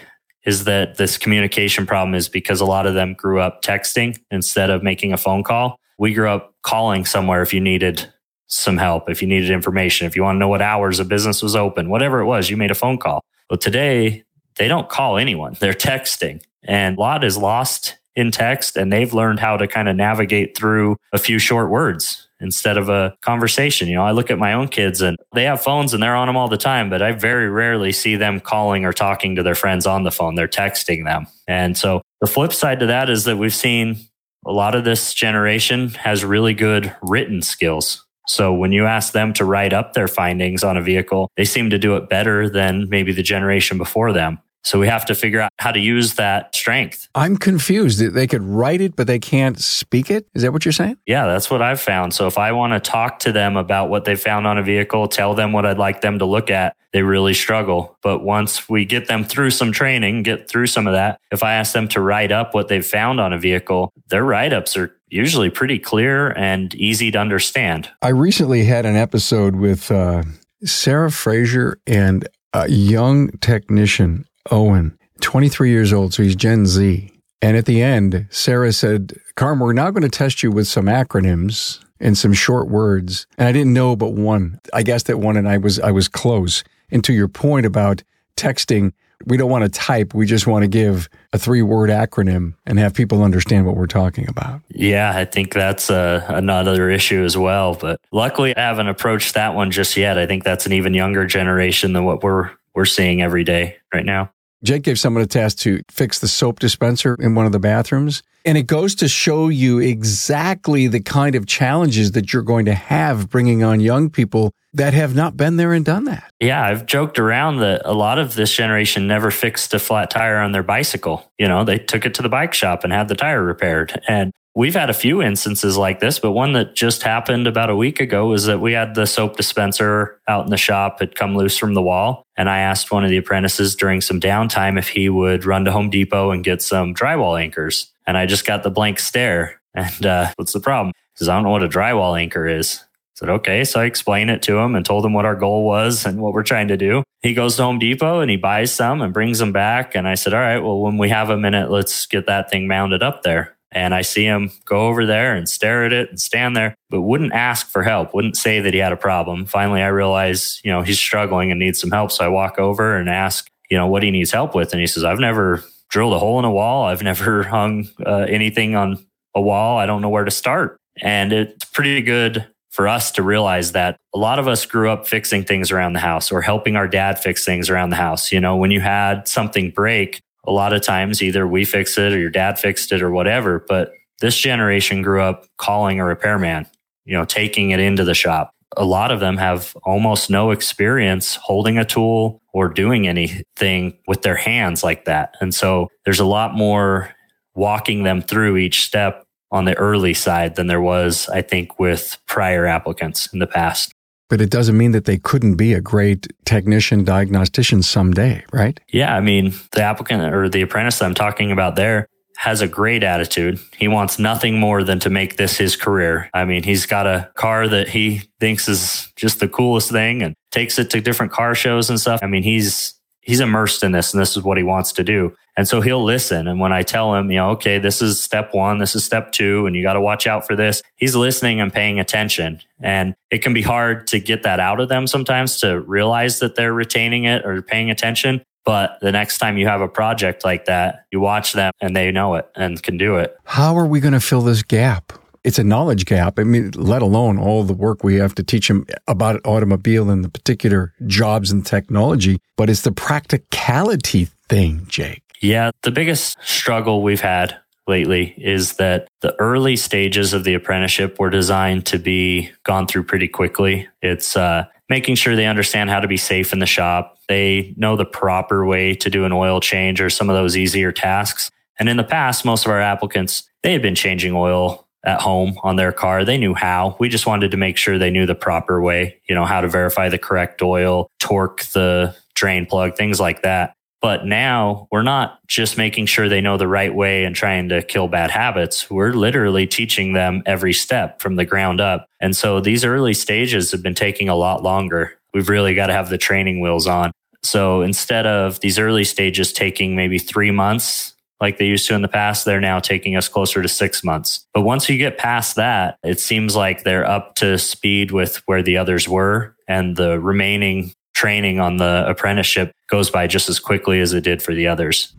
is 0.45 0.65
that 0.65 0.97
this 0.97 1.17
communication 1.17 1.85
problem 1.85 2.15
is 2.15 2.29
because 2.29 2.61
a 2.61 2.65
lot 2.65 2.85
of 2.85 2.93
them 2.93 3.13
grew 3.13 3.39
up 3.39 3.61
texting 3.63 4.17
instead 4.31 4.69
of 4.69 4.83
making 4.83 5.11
a 5.11 5.17
phone 5.17 5.43
call. 5.43 5.79
We 5.97 6.13
grew 6.13 6.29
up 6.29 6.53
calling 6.61 7.05
somewhere 7.05 7.41
if 7.41 7.53
you 7.53 7.59
needed 7.59 8.11
some 8.47 8.77
help, 8.77 9.09
if 9.09 9.21
you 9.21 9.27
needed 9.27 9.51
information, 9.51 10.07
if 10.07 10.15
you 10.15 10.23
want 10.23 10.37
to 10.37 10.39
know 10.39 10.47
what 10.47 10.61
hours 10.61 10.99
a 10.99 11.05
business 11.05 11.41
was 11.43 11.55
open, 11.55 11.89
whatever 11.89 12.19
it 12.19 12.25
was, 12.25 12.49
you 12.49 12.57
made 12.57 12.71
a 12.71 12.75
phone 12.75 12.97
call. 12.97 13.23
But 13.49 13.61
today 13.61 14.23
they 14.55 14.67
don't 14.67 14.89
call 14.89 15.17
anyone. 15.17 15.55
They're 15.59 15.73
texting 15.73 16.41
and 16.63 16.97
a 16.97 16.99
lot 16.99 17.23
is 17.23 17.37
lost 17.37 17.97
in 18.15 18.31
text 18.31 18.77
and 18.77 18.91
they've 18.91 19.13
learned 19.13 19.39
how 19.39 19.57
to 19.57 19.67
kind 19.67 19.89
of 19.89 19.95
navigate 19.95 20.55
through 20.55 20.95
a 21.11 21.17
few 21.17 21.39
short 21.39 21.69
words 21.69 22.28
instead 22.39 22.77
of 22.77 22.89
a 22.89 23.15
conversation. 23.21 23.87
You 23.87 23.95
know, 23.95 24.03
I 24.03 24.11
look 24.11 24.31
at 24.31 24.39
my 24.39 24.53
own 24.53 24.67
kids 24.67 25.01
and 25.01 25.17
they 25.33 25.43
have 25.43 25.61
phones 25.61 25.93
and 25.93 26.01
they're 26.01 26.15
on 26.15 26.27
them 26.27 26.37
all 26.37 26.47
the 26.47 26.57
time, 26.57 26.89
but 26.89 27.01
I 27.01 27.11
very 27.11 27.49
rarely 27.49 27.91
see 27.91 28.15
them 28.15 28.39
calling 28.39 28.85
or 28.85 28.93
talking 28.93 29.35
to 29.35 29.43
their 29.43 29.55
friends 29.55 29.85
on 29.85 30.03
the 30.03 30.11
phone. 30.11 30.35
They're 30.35 30.47
texting 30.47 31.05
them. 31.05 31.27
And 31.47 31.77
so 31.77 32.01
the 32.21 32.27
flip 32.27 32.53
side 32.53 32.79
to 32.79 32.85
that 32.87 33.09
is 33.09 33.25
that 33.25 33.37
we've 33.37 33.53
seen 33.53 33.97
a 34.45 34.51
lot 34.51 34.75
of 34.75 34.85
this 34.85 35.13
generation 35.13 35.89
has 35.89 36.23
really 36.23 36.53
good 36.53 36.95
written 37.01 37.41
skills. 37.41 38.05
So 38.27 38.53
when 38.53 38.71
you 38.71 38.85
ask 38.85 39.11
them 39.11 39.33
to 39.33 39.45
write 39.45 39.73
up 39.73 39.93
their 39.93 40.07
findings 40.07 40.63
on 40.63 40.77
a 40.77 40.83
vehicle, 40.83 41.31
they 41.35 41.45
seem 41.45 41.71
to 41.71 41.79
do 41.79 41.95
it 41.95 42.09
better 42.09 42.47
than 42.47 42.87
maybe 42.87 43.11
the 43.11 43.23
generation 43.23 43.77
before 43.77 44.13
them. 44.13 44.39
So 44.63 44.79
we 44.79 44.87
have 44.87 45.05
to 45.05 45.15
figure 45.15 45.39
out 45.39 45.51
how 45.57 45.71
to 45.71 45.79
use 45.79 46.15
that 46.15 46.53
strength. 46.53 47.07
I'm 47.15 47.37
confused. 47.37 47.99
That 47.99 48.13
they 48.13 48.27
could 48.27 48.43
write 48.43 48.81
it, 48.81 48.95
but 48.95 49.07
they 49.07 49.19
can't 49.19 49.59
speak 49.59 50.11
it. 50.11 50.27
Is 50.35 50.41
that 50.43 50.51
what 50.51 50.65
you're 50.65 50.71
saying? 50.71 50.97
Yeah, 51.05 51.27
that's 51.27 51.49
what 51.49 51.61
I've 51.61 51.81
found. 51.81 52.13
So 52.13 52.27
if 52.27 52.37
I 52.37 52.51
want 52.51 52.73
to 52.73 52.79
talk 52.79 53.19
to 53.19 53.31
them 53.31 53.57
about 53.57 53.89
what 53.89 54.05
they 54.05 54.15
found 54.15 54.45
on 54.45 54.57
a 54.57 54.63
vehicle, 54.63 55.07
tell 55.07 55.33
them 55.33 55.53
what 55.53 55.65
I'd 55.65 55.77
like 55.77 56.01
them 56.01 56.19
to 56.19 56.25
look 56.25 56.49
at, 56.49 56.75
they 56.91 57.03
really 57.03 57.33
struggle. 57.33 57.97
But 58.01 58.23
once 58.23 58.67
we 58.67 58.85
get 58.85 59.07
them 59.07 59.23
through 59.23 59.51
some 59.51 59.71
training, 59.71 60.23
get 60.23 60.49
through 60.49 60.67
some 60.67 60.87
of 60.87 60.93
that, 60.93 61.19
if 61.31 61.43
I 61.43 61.53
ask 61.53 61.73
them 61.73 61.87
to 61.89 62.01
write 62.01 62.31
up 62.31 62.53
what 62.53 62.67
they've 62.67 62.85
found 62.85 63.19
on 63.19 63.31
a 63.31 63.37
vehicle, 63.37 63.93
their 64.09 64.23
write 64.23 64.53
ups 64.53 64.75
are 64.75 64.95
usually 65.09 65.49
pretty 65.49 65.79
clear 65.79 66.31
and 66.31 66.73
easy 66.75 67.11
to 67.11 67.17
understand. 67.17 67.89
I 68.01 68.09
recently 68.09 68.65
had 68.65 68.85
an 68.85 68.95
episode 68.95 69.55
with 69.55 69.89
uh, 69.91 70.23
Sarah 70.63 71.11
Fraser 71.11 71.79
and 71.87 72.27
a 72.53 72.69
young 72.69 73.29
technician 73.39 74.25
Owen, 74.51 74.97
23 75.21 75.69
years 75.69 75.93
old, 75.93 76.13
so 76.13 76.23
he's 76.23 76.35
Gen 76.35 76.65
Z. 76.65 77.11
And 77.41 77.55
at 77.55 77.65
the 77.65 77.81
end, 77.81 78.27
Sarah 78.29 78.73
said, 78.73 79.13
Carm, 79.35 79.59
we're 79.59 79.73
now 79.73 79.91
going 79.91 80.03
to 80.03 80.09
test 80.09 80.43
you 80.43 80.51
with 80.51 80.67
some 80.67 80.85
acronyms 80.85 81.83
and 81.99 82.17
some 82.17 82.33
short 82.33 82.67
words. 82.67 83.27
And 83.37 83.47
I 83.47 83.51
didn't 83.51 83.73
know 83.73 83.95
but 83.95 84.13
one. 84.13 84.59
I 84.73 84.83
guessed 84.83 85.07
that 85.07 85.17
one 85.17 85.37
and 85.37 85.47
I 85.47 85.57
was 85.57 85.79
I 85.79 85.91
was 85.91 86.07
close. 86.07 86.63
And 86.91 87.03
to 87.05 87.13
your 87.13 87.27
point 87.27 87.65
about 87.65 88.03
texting, 88.35 88.93
we 89.25 89.37
don't 89.37 89.49
want 89.49 89.63
to 89.63 89.69
type. 89.69 90.13
We 90.13 90.25
just 90.25 90.47
want 90.47 90.63
to 90.63 90.67
give 90.67 91.09
a 91.33 91.37
three 91.37 91.61
word 91.61 91.89
acronym 91.89 92.55
and 92.65 92.79
have 92.79 92.93
people 92.93 93.23
understand 93.23 93.65
what 93.65 93.75
we're 93.75 93.87
talking 93.87 94.27
about. 94.29 94.61
Yeah, 94.69 95.11
I 95.15 95.25
think 95.25 95.53
that's 95.53 95.89
a, 95.89 96.25
another 96.29 96.89
issue 96.89 97.23
as 97.23 97.37
well. 97.37 97.75
But 97.75 97.99
luckily, 98.11 98.55
I 98.55 98.61
haven't 98.61 98.87
approached 98.87 99.33
that 99.33 99.55
one 99.55 99.71
just 99.71 99.97
yet. 99.97 100.17
I 100.17 100.25
think 100.25 100.43
that's 100.43 100.65
an 100.65 100.73
even 100.73 100.93
younger 100.93 101.25
generation 101.25 101.93
than 101.93 102.05
what 102.05 102.23
we're 102.23 102.51
we're 102.73 102.85
seeing 102.85 103.21
every 103.21 103.43
day 103.43 103.77
right 103.93 104.05
now. 104.05 104.31
Jake 104.63 104.83
gave 104.83 104.99
someone 104.99 105.23
a 105.23 105.27
task 105.27 105.59
to 105.59 105.81
fix 105.89 106.19
the 106.19 106.27
soap 106.27 106.59
dispenser 106.59 107.15
in 107.19 107.33
one 107.35 107.45
of 107.45 107.51
the 107.51 107.59
bathrooms. 107.59 108.23
And 108.45 108.57
it 108.57 108.67
goes 108.67 108.95
to 108.95 109.07
show 109.07 109.49
you 109.49 109.79
exactly 109.79 110.87
the 110.87 111.01
kind 111.01 111.35
of 111.35 111.45
challenges 111.45 112.11
that 112.13 112.33
you're 112.33 112.41
going 112.41 112.65
to 112.65 112.73
have 112.73 113.29
bringing 113.29 113.63
on 113.63 113.79
young 113.79 114.09
people 114.09 114.53
that 114.73 114.93
have 114.93 115.15
not 115.15 115.35
been 115.35 115.57
there 115.57 115.73
and 115.73 115.83
done 115.83 116.05
that. 116.05 116.31
Yeah, 116.39 116.63
I've 116.63 116.85
joked 116.85 117.19
around 117.19 117.57
that 117.57 117.81
a 117.85 117.93
lot 117.93 118.19
of 118.19 118.35
this 118.35 118.55
generation 118.55 119.07
never 119.07 119.31
fixed 119.31 119.73
a 119.73 119.79
flat 119.79 120.09
tire 120.09 120.37
on 120.37 120.51
their 120.51 120.63
bicycle. 120.63 121.31
You 121.37 121.47
know, 121.47 121.63
they 121.63 121.79
took 121.79 122.05
it 122.05 122.13
to 122.15 122.21
the 122.21 122.29
bike 122.29 122.53
shop 122.53 122.83
and 122.83 122.93
had 122.93 123.07
the 123.07 123.15
tire 123.15 123.43
repaired. 123.43 123.99
And 124.07 124.31
We've 124.55 124.73
had 124.73 124.89
a 124.89 124.93
few 124.93 125.21
instances 125.21 125.77
like 125.77 125.99
this, 125.99 126.17
but 126.17 126.31
one 126.31 126.53
that 126.53 126.75
just 126.75 127.03
happened 127.03 127.45
about 127.45 127.69
a 127.69 127.75
week 127.75 127.99
ago 127.99 128.27
was 128.27 128.45
that 128.45 128.59
we 128.59 128.73
had 128.73 128.95
the 128.95 129.05
soap 129.05 129.37
dispenser 129.37 130.19
out 130.27 130.43
in 130.43 130.49
the 130.49 130.57
shop 130.57 130.99
had 130.99 131.15
come 131.15 131.35
loose 131.35 131.57
from 131.57 131.75
the 131.75 131.83
wall. 131.83 132.23
And 132.35 132.49
I 132.49 132.59
asked 132.59 132.91
one 132.91 133.03
of 133.03 133.11
the 133.11 133.17
apprentices 133.17 133.75
during 133.75 134.01
some 134.01 134.19
downtime 134.19 134.79
if 134.79 134.89
he 134.89 135.07
would 135.07 135.45
run 135.45 135.65
to 135.65 135.71
Home 135.71 135.89
Depot 135.89 136.31
and 136.31 136.43
get 136.43 136.63
some 136.63 136.95
drywall 136.95 137.39
anchors. 137.39 137.91
And 138.07 138.17
I 138.17 138.25
just 138.25 138.45
got 138.45 138.63
the 138.63 138.71
blank 138.71 138.99
stare. 138.99 139.61
And 139.75 140.05
uh, 140.05 140.33
what's 140.35 140.53
the 140.53 140.59
problem? 140.59 140.93
Because 141.13 141.29
I 141.29 141.35
don't 141.35 141.43
know 141.43 141.51
what 141.51 141.63
a 141.63 141.69
drywall 141.69 142.19
anchor 142.19 142.47
is. 142.47 142.79
I 142.81 142.85
said, 143.13 143.29
okay. 143.29 143.63
So 143.63 143.79
I 143.79 143.85
explained 143.85 144.31
it 144.31 144.41
to 144.43 144.57
him 144.57 144.73
and 144.73 144.83
told 144.83 145.05
him 145.05 145.13
what 145.13 145.25
our 145.25 145.35
goal 145.35 145.63
was 145.63 146.07
and 146.07 146.19
what 146.19 146.33
we're 146.33 146.43
trying 146.43 146.69
to 146.69 146.77
do. 146.77 147.03
He 147.21 147.35
goes 147.35 147.55
to 147.57 147.63
Home 147.63 147.77
Depot 147.77 148.19
and 148.19 148.31
he 148.31 148.37
buys 148.37 148.73
some 148.73 149.01
and 149.01 149.13
brings 149.13 149.37
them 149.37 149.51
back. 149.51 149.93
And 149.93 150.07
I 150.07 150.15
said, 150.15 150.33
all 150.33 150.39
right, 150.39 150.57
well, 150.57 150.81
when 150.81 150.97
we 150.97 151.09
have 151.09 151.29
a 151.29 151.37
minute, 151.37 151.69
let's 151.69 152.07
get 152.07 152.25
that 152.25 152.49
thing 152.49 152.67
mounted 152.67 153.03
up 153.03 153.21
there. 153.21 153.55
And 153.71 153.93
I 153.93 154.01
see 154.01 154.23
him 154.23 154.51
go 154.65 154.87
over 154.87 155.05
there 155.05 155.35
and 155.35 155.47
stare 155.47 155.85
at 155.85 155.93
it 155.93 156.09
and 156.09 156.19
stand 156.19 156.55
there, 156.55 156.75
but 156.89 157.01
wouldn't 157.01 157.33
ask 157.33 157.67
for 157.67 157.83
help, 157.83 158.13
wouldn't 158.13 158.35
say 158.35 158.59
that 158.59 158.73
he 158.73 158.79
had 158.79 158.91
a 158.91 158.97
problem. 158.97 159.45
Finally, 159.45 159.81
I 159.83 159.87
realize, 159.87 160.59
you 160.63 160.71
know, 160.71 160.81
he's 160.81 160.99
struggling 160.99 161.51
and 161.51 161.59
needs 161.59 161.79
some 161.79 161.91
help. 161.91 162.11
So 162.11 162.25
I 162.25 162.29
walk 162.29 162.57
over 162.57 162.97
and 162.97 163.09
ask, 163.09 163.47
you 163.69 163.77
know, 163.77 163.87
what 163.87 164.01
he 164.01 164.09
needs 164.09 164.31
help 164.31 164.55
with. 164.55 164.71
And 164.71 164.81
he 164.81 164.87
says, 164.87 165.03
I've 165.03 165.19
never 165.19 165.63
drilled 165.89 166.13
a 166.13 166.19
hole 166.19 166.39
in 166.39 166.45
a 166.45 166.51
wall. 166.51 166.85
I've 166.85 167.03
never 167.03 167.43
hung 167.55 167.87
uh, 168.05 168.25
anything 168.27 168.75
on 168.75 169.05
a 169.35 169.41
wall. 169.41 169.77
I 169.77 169.85
don't 169.85 170.01
know 170.01 170.09
where 170.09 170.25
to 170.25 170.31
start. 170.31 170.77
And 171.01 171.31
it's 171.31 171.65
pretty 171.65 172.01
good 172.01 172.47
for 172.71 172.87
us 172.87 173.11
to 173.11 173.23
realize 173.23 173.71
that 173.73 173.97
a 174.13 174.17
lot 174.17 174.39
of 174.39 174.47
us 174.47 174.65
grew 174.65 174.89
up 174.89 175.07
fixing 175.07 175.43
things 175.43 175.71
around 175.71 175.93
the 175.93 175.99
house 175.99 176.31
or 176.31 176.41
helping 176.41 176.75
our 176.75 176.87
dad 176.87 177.19
fix 177.19 177.43
things 177.43 177.69
around 177.69 177.89
the 177.89 177.95
house. 177.95 178.31
You 178.31 178.39
know, 178.39 178.55
when 178.55 178.71
you 178.71 178.79
had 178.79 179.27
something 179.27 179.71
break, 179.71 180.21
a 180.45 180.51
lot 180.51 180.73
of 180.73 180.81
times 180.81 181.21
either 181.21 181.47
we 181.47 181.65
fix 181.65 181.97
it 181.97 182.13
or 182.13 182.19
your 182.19 182.29
dad 182.29 182.59
fixed 182.59 182.91
it 182.91 183.01
or 183.01 183.11
whatever. 183.11 183.63
But 183.67 183.93
this 184.19 184.37
generation 184.37 185.01
grew 185.01 185.21
up 185.21 185.45
calling 185.57 185.99
a 185.99 186.05
repairman, 186.05 186.67
you 187.05 187.13
know, 187.13 187.25
taking 187.25 187.71
it 187.71 187.79
into 187.79 188.03
the 188.03 188.13
shop. 188.13 188.51
A 188.77 188.85
lot 188.85 189.11
of 189.11 189.19
them 189.19 189.37
have 189.37 189.75
almost 189.83 190.29
no 190.29 190.51
experience 190.51 191.35
holding 191.35 191.77
a 191.77 191.85
tool 191.85 192.41
or 192.53 192.67
doing 192.67 193.07
anything 193.07 193.97
with 194.07 194.21
their 194.21 194.35
hands 194.35 194.83
like 194.83 195.05
that. 195.05 195.35
And 195.41 195.53
so 195.53 195.87
there's 196.05 196.19
a 196.19 196.25
lot 196.25 196.53
more 196.53 197.13
walking 197.55 198.03
them 198.03 198.21
through 198.21 198.57
each 198.57 198.85
step 198.85 199.25
on 199.51 199.65
the 199.65 199.75
early 199.77 200.13
side 200.13 200.55
than 200.55 200.67
there 200.67 200.81
was, 200.81 201.27
I 201.29 201.41
think, 201.41 201.79
with 201.79 202.17
prior 202.27 202.65
applicants 202.67 203.31
in 203.33 203.39
the 203.39 203.47
past. 203.47 203.91
But 204.29 204.41
it 204.41 204.49
doesn't 204.49 204.77
mean 204.77 204.91
that 204.91 205.05
they 205.05 205.17
couldn't 205.17 205.55
be 205.55 205.73
a 205.73 205.81
great 205.81 206.27
technician, 206.45 207.03
diagnostician 207.03 207.83
someday, 207.83 208.45
right? 208.53 208.79
Yeah. 208.89 209.15
I 209.15 209.21
mean, 209.21 209.53
the 209.71 209.81
applicant 209.81 210.33
or 210.33 210.47
the 210.47 210.61
apprentice 210.61 210.99
that 210.99 211.05
I'm 211.05 211.15
talking 211.15 211.51
about 211.51 211.75
there 211.75 212.07
has 212.37 212.61
a 212.61 212.67
great 212.67 213.03
attitude. 213.03 213.59
He 213.77 213.89
wants 213.89 214.17
nothing 214.17 214.59
more 214.59 214.81
than 214.81 214.97
to 214.99 215.09
make 215.09 215.35
this 215.35 215.57
his 215.57 215.75
career. 215.75 216.29
I 216.33 216.45
mean, 216.45 216.63
he's 216.63 216.85
got 216.85 217.05
a 217.05 217.29
car 217.35 217.67
that 217.67 217.89
he 217.89 218.21
thinks 218.39 218.69
is 218.69 219.11
just 219.17 219.41
the 219.41 219.49
coolest 219.49 219.91
thing 219.91 220.21
and 220.21 220.35
takes 220.49 220.79
it 220.79 220.89
to 220.91 221.01
different 221.01 221.33
car 221.33 221.53
shows 221.53 221.89
and 221.89 221.99
stuff. 221.99 222.21
I 222.23 222.27
mean, 222.27 222.43
he's 222.43 222.93
he's 223.19 223.41
immersed 223.41 223.83
in 223.83 223.91
this 223.91 224.13
and 224.13 224.21
this 224.21 224.37
is 224.37 224.43
what 224.43 224.57
he 224.57 224.63
wants 224.63 224.93
to 224.93 225.03
do. 225.03 225.35
And 225.59 225.67
so 225.67 225.81
he'll 225.81 226.05
listen. 226.05 226.47
And 226.47 226.57
when 226.61 226.71
I 226.71 226.83
tell 226.83 227.13
him, 227.13 227.29
you 227.29 227.35
know, 227.35 227.49
okay, 227.49 227.79
this 227.79 228.01
is 228.01 228.21
step 228.21 228.53
one, 228.53 228.77
this 228.77 228.95
is 228.95 229.03
step 229.03 229.33
two, 229.33 229.65
and 229.65 229.75
you 229.75 229.83
got 229.83 229.95
to 229.95 230.01
watch 230.01 230.25
out 230.25 230.47
for 230.47 230.55
this, 230.55 230.81
he's 230.95 231.17
listening 231.17 231.59
and 231.59 231.73
paying 231.73 231.99
attention. 231.99 232.61
And 232.79 233.13
it 233.29 233.39
can 233.39 233.53
be 233.53 233.61
hard 233.61 234.07
to 234.07 234.21
get 234.21 234.43
that 234.43 234.61
out 234.61 234.79
of 234.79 234.87
them 234.87 235.05
sometimes 235.05 235.59
to 235.59 235.81
realize 235.81 236.39
that 236.39 236.55
they're 236.55 236.71
retaining 236.71 237.25
it 237.25 237.45
or 237.45 237.61
paying 237.61 237.91
attention. 237.91 238.41
But 238.63 238.99
the 239.01 239.11
next 239.11 239.39
time 239.39 239.57
you 239.57 239.67
have 239.67 239.81
a 239.81 239.89
project 239.89 240.45
like 240.45 240.63
that, 240.63 241.03
you 241.11 241.19
watch 241.19 241.51
them 241.51 241.73
and 241.81 241.93
they 241.93 242.09
know 242.09 242.35
it 242.35 242.49
and 242.55 242.81
can 242.81 242.97
do 242.97 243.17
it. 243.17 243.35
How 243.43 243.77
are 243.77 243.85
we 243.85 243.99
going 243.99 244.13
to 244.13 244.21
fill 244.21 244.41
this 244.41 244.63
gap? 244.63 245.11
it's 245.45 245.57
a 245.57 245.63
knowledge 245.63 246.05
gap. 246.05 246.37
I 246.37 246.43
mean, 246.43 246.71
let 246.75 247.01
alone 247.01 247.39
all 247.39 247.63
the 247.63 247.73
work 247.73 248.03
we 248.03 248.15
have 248.15 248.35
to 248.35 248.43
teach 248.43 248.67
them 248.67 248.85
about 249.07 249.39
automobile 249.45 250.09
and 250.09 250.23
the 250.23 250.29
particular 250.29 250.93
jobs 251.07 251.49
and 251.49 251.65
technology, 251.65 252.41
but 252.57 252.69
it's 252.69 252.81
the 252.81 252.91
practicality 252.91 254.27
thing, 254.49 254.85
Jake. 254.89 255.23
Yeah, 255.41 255.71
the 255.83 255.91
biggest 255.91 256.37
struggle 256.41 257.01
we've 257.01 257.21
had 257.21 257.57
lately 257.87 258.35
is 258.37 258.73
that 258.73 259.07
the 259.21 259.35
early 259.39 259.75
stages 259.75 260.33
of 260.33 260.43
the 260.43 260.53
apprenticeship 260.53 261.19
were 261.19 261.29
designed 261.29 261.85
to 261.87 261.97
be 261.97 262.51
gone 262.63 262.87
through 262.87 263.03
pretty 263.03 263.27
quickly. 263.27 263.87
It's 264.01 264.37
uh, 264.37 264.65
making 264.89 265.15
sure 265.15 265.35
they 265.35 265.47
understand 265.47 265.89
how 265.89 265.99
to 265.99 266.07
be 266.07 266.17
safe 266.17 266.53
in 266.53 266.59
the 266.59 266.65
shop. 266.65 267.17
They 267.27 267.73
know 267.77 267.95
the 267.95 268.05
proper 268.05 268.65
way 268.65 268.93
to 268.95 269.09
do 269.09 269.25
an 269.25 269.31
oil 269.31 269.59
change 269.59 270.01
or 270.01 270.09
some 270.09 270.29
of 270.29 270.35
those 270.35 270.55
easier 270.55 270.91
tasks. 270.91 271.49
And 271.79 271.89
in 271.89 271.97
the 271.97 272.03
past, 272.03 272.45
most 272.45 272.65
of 272.65 272.71
our 272.71 272.81
applicants, 272.81 273.49
they 273.63 273.71
had 273.71 273.81
been 273.81 273.95
changing 273.95 274.33
oil 274.33 274.87
at 275.03 275.21
home 275.21 275.57
on 275.63 275.77
their 275.77 275.93
car. 275.93 276.25
They 276.25 276.37
knew 276.37 276.53
how. 276.53 276.97
We 276.99 277.07
just 277.07 277.25
wanted 277.25 277.51
to 277.51 277.57
make 277.57 277.77
sure 277.77 277.97
they 277.97 278.11
knew 278.11 278.25
the 278.25 278.35
proper 278.35 278.81
way, 278.81 279.19
you 279.29 279.35
know, 279.35 279.45
how 279.45 279.61
to 279.61 279.69
verify 279.69 280.09
the 280.09 280.17
correct 280.17 280.61
oil, 280.61 281.09
torque 281.19 281.63
the 281.67 282.15
drain 282.35 282.65
plug, 282.65 282.95
things 282.95 283.19
like 283.19 283.43
that. 283.43 283.73
But 284.01 284.25
now 284.25 284.87
we're 284.91 285.03
not 285.03 285.39
just 285.47 285.77
making 285.77 286.05
sure 286.05 286.29
they 286.29 286.41
know 286.41 286.57
the 286.57 286.67
right 286.67 286.93
way 286.93 287.25
and 287.25 287.35
trying 287.35 287.69
to 287.69 287.81
kill 287.81 288.07
bad 288.07 288.31
habits. 288.31 288.89
We're 288.89 289.11
literally 289.11 289.67
teaching 289.67 290.13
them 290.13 290.41
every 290.45 290.73
step 290.73 291.21
from 291.21 291.35
the 291.35 291.45
ground 291.45 291.81
up. 291.81 292.05
And 292.21 292.35
so 292.35 292.61
these 292.61 292.85
early 292.85 293.13
stages 293.13 293.71
have 293.71 293.83
been 293.83 293.95
taking 293.95 294.29
a 294.29 294.35
lot 294.35 294.63
longer. 294.63 295.17
We've 295.33 295.49
really 295.49 295.75
got 295.75 295.87
to 295.87 295.93
have 295.93 296.09
the 296.09 296.17
training 296.17 296.61
wheels 296.61 296.87
on. 296.87 297.11
So 297.43 297.81
instead 297.81 298.25
of 298.25 298.59
these 298.61 298.79
early 298.79 299.03
stages 299.03 299.53
taking 299.53 299.95
maybe 299.95 300.19
three 300.19 300.51
months 300.51 301.13
like 301.41 301.57
they 301.57 301.65
used 301.67 301.87
to 301.87 301.95
in 301.95 302.01
the 302.01 302.09
past, 302.09 302.43
they're 302.43 302.59
now 302.59 302.79
taking 302.79 303.15
us 303.15 303.29
closer 303.29 303.61
to 303.61 303.69
six 303.69 304.03
months. 304.03 304.45
But 304.53 304.61
once 304.61 304.89
you 304.89 304.97
get 304.97 305.17
past 305.17 305.55
that, 305.55 305.97
it 306.03 306.19
seems 306.19 306.55
like 306.55 306.83
they're 306.83 307.09
up 307.09 307.35
to 307.35 307.57
speed 307.57 308.11
with 308.11 308.37
where 308.45 308.61
the 308.61 308.77
others 308.77 309.07
were. 309.07 309.55
And 309.67 309.95
the 309.95 310.19
remaining 310.19 310.93
training 311.19 311.59
on 311.59 311.75
the 311.75 312.05
apprenticeship 312.07 312.71
goes 312.87 313.09
by 313.09 313.27
just 313.27 313.49
as 313.49 313.59
quickly 313.59 313.99
as 313.99 314.13
it 314.13 314.23
did 314.23 314.41
for 314.41 314.55
the 314.55 314.65
others. 314.65 315.13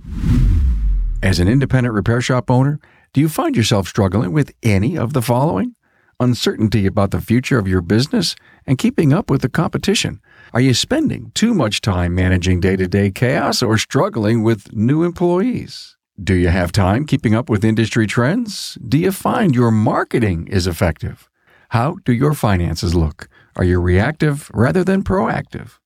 As 1.23 1.39
an 1.39 1.47
independent 1.47 1.95
repair 1.95 2.23
shop 2.23 2.51
owner, 2.51 2.81
do 3.13 3.21
you 3.21 3.29
find 3.29 3.55
yourself 3.55 3.87
struggling 3.87 4.33
with 4.33 4.55
any 4.63 4.97
of 4.97 5.13
the 5.13 5.21
following? 5.21 5.75
Uncertainty 6.19 6.87
about 6.87 7.11
the 7.11 7.21
future 7.21 7.59
of 7.59 7.69
your 7.69 7.83
business 7.83 8.35
and 8.67 8.79
keeping 8.79 9.13
up 9.13 9.29
with 9.29 9.43
the 9.43 9.51
competition. 9.51 10.23
Are 10.55 10.61
you 10.63 10.73
spending 10.73 11.33
too 11.35 11.53
much 11.53 11.83
time 11.83 12.15
managing 12.15 12.61
day 12.61 12.77
to 12.77 12.89
day 12.89 13.11
chaos 13.11 13.63
or 13.63 13.77
struggling 13.77 14.43
with 14.43 14.73
new 14.73 15.03
employees? 15.03 15.99
Do 16.23 16.33
you 16.35 16.49
have 16.49 16.73
time 16.73 17.05
keeping 17.05 17.35
up 17.35 17.51
with 17.51 17.63
industry 17.63 18.07
trends? 18.07 18.79
Do 18.89 18.97
you 18.97 19.13
find 19.13 19.55
your 19.55 19.71
marketing 19.71 20.49
is 20.49 20.67
effective? 20.67 21.29
How 21.71 21.97
do 22.07 22.13
your 22.15 22.33
finances 22.33 22.95
look? 22.95 23.29
Are 23.57 23.65
you 23.65 23.81
reactive 23.81 24.51
rather 24.55 24.83
than 24.83 25.05
proactive? 25.05 25.80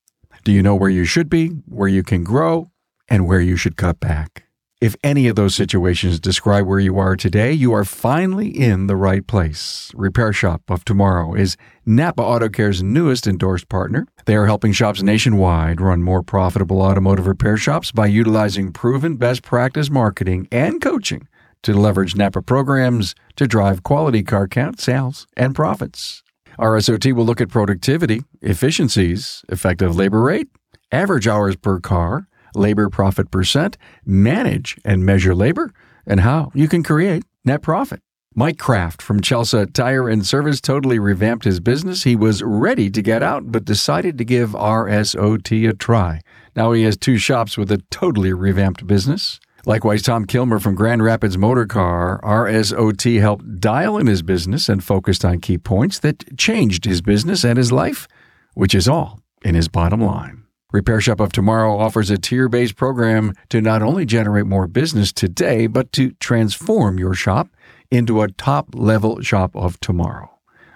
Do 0.44 0.52
you 0.52 0.62
know 0.62 0.74
where 0.74 0.90
you 0.90 1.06
should 1.06 1.30
be, 1.30 1.48
where 1.66 1.88
you 1.88 2.02
can 2.02 2.22
grow, 2.22 2.70
and 3.08 3.26
where 3.26 3.40
you 3.40 3.56
should 3.56 3.78
cut 3.78 3.98
back? 3.98 4.44
If 4.78 4.94
any 5.02 5.26
of 5.26 5.36
those 5.36 5.54
situations 5.54 6.20
describe 6.20 6.66
where 6.66 6.78
you 6.78 6.98
are 6.98 7.16
today, 7.16 7.50
you 7.54 7.72
are 7.72 7.86
finally 7.86 8.48
in 8.48 8.86
the 8.86 8.94
right 8.94 9.26
place. 9.26 9.90
Repair 9.94 10.34
Shop 10.34 10.60
of 10.68 10.84
Tomorrow 10.84 11.32
is 11.32 11.56
Napa 11.86 12.22
Auto 12.22 12.50
Care's 12.50 12.82
newest 12.82 13.26
endorsed 13.26 13.70
partner. 13.70 14.06
They 14.26 14.36
are 14.36 14.44
helping 14.44 14.72
shops 14.72 15.02
nationwide 15.02 15.80
run 15.80 16.02
more 16.02 16.22
profitable 16.22 16.82
automotive 16.82 17.26
repair 17.26 17.56
shops 17.56 17.90
by 17.90 18.04
utilizing 18.04 18.70
proven 18.70 19.16
best 19.16 19.42
practice 19.42 19.88
marketing 19.88 20.46
and 20.52 20.78
coaching 20.78 21.26
to 21.62 21.72
leverage 21.72 22.16
Napa 22.16 22.42
programs 22.42 23.14
to 23.36 23.46
drive 23.46 23.82
quality 23.82 24.22
car 24.22 24.46
count, 24.46 24.78
sales, 24.78 25.26
and 25.38 25.54
profits. 25.54 26.23
RSOT 26.58 27.12
will 27.12 27.24
look 27.24 27.40
at 27.40 27.48
productivity, 27.48 28.22
efficiencies, 28.42 29.44
effective 29.48 29.96
labor 29.96 30.20
rate, 30.20 30.48
average 30.92 31.26
hours 31.26 31.56
per 31.56 31.80
car, 31.80 32.28
labor 32.54 32.88
profit 32.88 33.30
percent, 33.30 33.76
manage 34.04 34.76
and 34.84 35.04
measure 35.04 35.34
labor, 35.34 35.72
and 36.06 36.20
how 36.20 36.50
you 36.54 36.68
can 36.68 36.82
create 36.82 37.24
net 37.44 37.62
profit. 37.62 38.00
Mike 38.36 38.58
Kraft 38.58 39.00
from 39.00 39.20
Chelsea 39.20 39.64
Tire 39.66 40.08
and 40.08 40.26
Service 40.26 40.60
totally 40.60 40.98
revamped 40.98 41.44
his 41.44 41.60
business. 41.60 42.02
He 42.02 42.16
was 42.16 42.42
ready 42.42 42.90
to 42.90 43.00
get 43.00 43.22
out, 43.22 43.52
but 43.52 43.64
decided 43.64 44.18
to 44.18 44.24
give 44.24 44.50
RSOT 44.50 45.68
a 45.68 45.72
try. 45.72 46.20
Now 46.56 46.72
he 46.72 46.82
has 46.82 46.96
two 46.96 47.16
shops 47.16 47.56
with 47.56 47.70
a 47.70 47.78
totally 47.92 48.32
revamped 48.32 48.88
business. 48.88 49.38
Likewise, 49.66 50.02
Tom 50.02 50.26
Kilmer 50.26 50.58
from 50.58 50.74
Grand 50.74 51.02
Rapids 51.02 51.38
Motor 51.38 51.64
Car, 51.64 52.20
RSOT 52.22 53.18
helped 53.18 53.60
dial 53.60 53.96
in 53.96 54.06
his 54.06 54.20
business 54.20 54.68
and 54.68 54.84
focused 54.84 55.24
on 55.24 55.40
key 55.40 55.56
points 55.56 55.98
that 56.00 56.36
changed 56.36 56.84
his 56.84 57.00
business 57.00 57.44
and 57.44 57.56
his 57.56 57.72
life, 57.72 58.06
which 58.52 58.74
is 58.74 58.86
all 58.86 59.20
in 59.42 59.54
his 59.54 59.68
bottom 59.68 60.02
line. 60.02 60.42
Repair 60.70 61.00
Shop 61.00 61.18
of 61.18 61.32
Tomorrow 61.32 61.78
offers 61.78 62.10
a 62.10 62.18
tier 62.18 62.48
based 62.48 62.76
program 62.76 63.32
to 63.48 63.62
not 63.62 63.80
only 63.80 64.04
generate 64.04 64.44
more 64.44 64.66
business 64.66 65.12
today, 65.12 65.66
but 65.66 65.92
to 65.92 66.10
transform 66.20 66.98
your 66.98 67.14
shop 67.14 67.48
into 67.90 68.20
a 68.20 68.30
top 68.32 68.74
level 68.74 69.22
shop 69.22 69.56
of 69.56 69.80
tomorrow. 69.80 70.30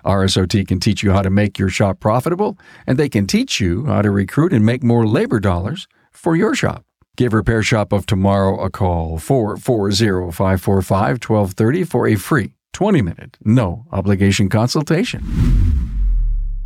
RSOT 0.06 0.66
can 0.66 0.80
teach 0.80 1.02
you 1.02 1.12
how 1.12 1.20
to 1.20 1.30
make 1.30 1.58
your 1.58 1.68
shop 1.68 2.00
profitable, 2.00 2.56
and 2.86 2.96
they 2.96 3.10
can 3.10 3.26
teach 3.26 3.60
you 3.60 3.84
how 3.84 4.00
to 4.00 4.10
recruit 4.10 4.54
and 4.54 4.64
make 4.64 4.82
more 4.82 5.06
labor 5.06 5.40
dollars 5.40 5.86
for 6.10 6.34
your 6.34 6.54
shop. 6.54 6.86
Give 7.18 7.32
Repair 7.32 7.64
Shop 7.64 7.92
of 7.92 8.06
Tomorrow 8.06 8.60
a 8.60 8.70
call 8.70 9.18
440 9.18 10.30
545 10.30 11.18
1230 11.18 11.82
for 11.82 12.06
a 12.06 12.14
free 12.14 12.52
20 12.74 13.02
minute, 13.02 13.36
no 13.44 13.86
obligation 13.90 14.48
consultation. 14.48 15.24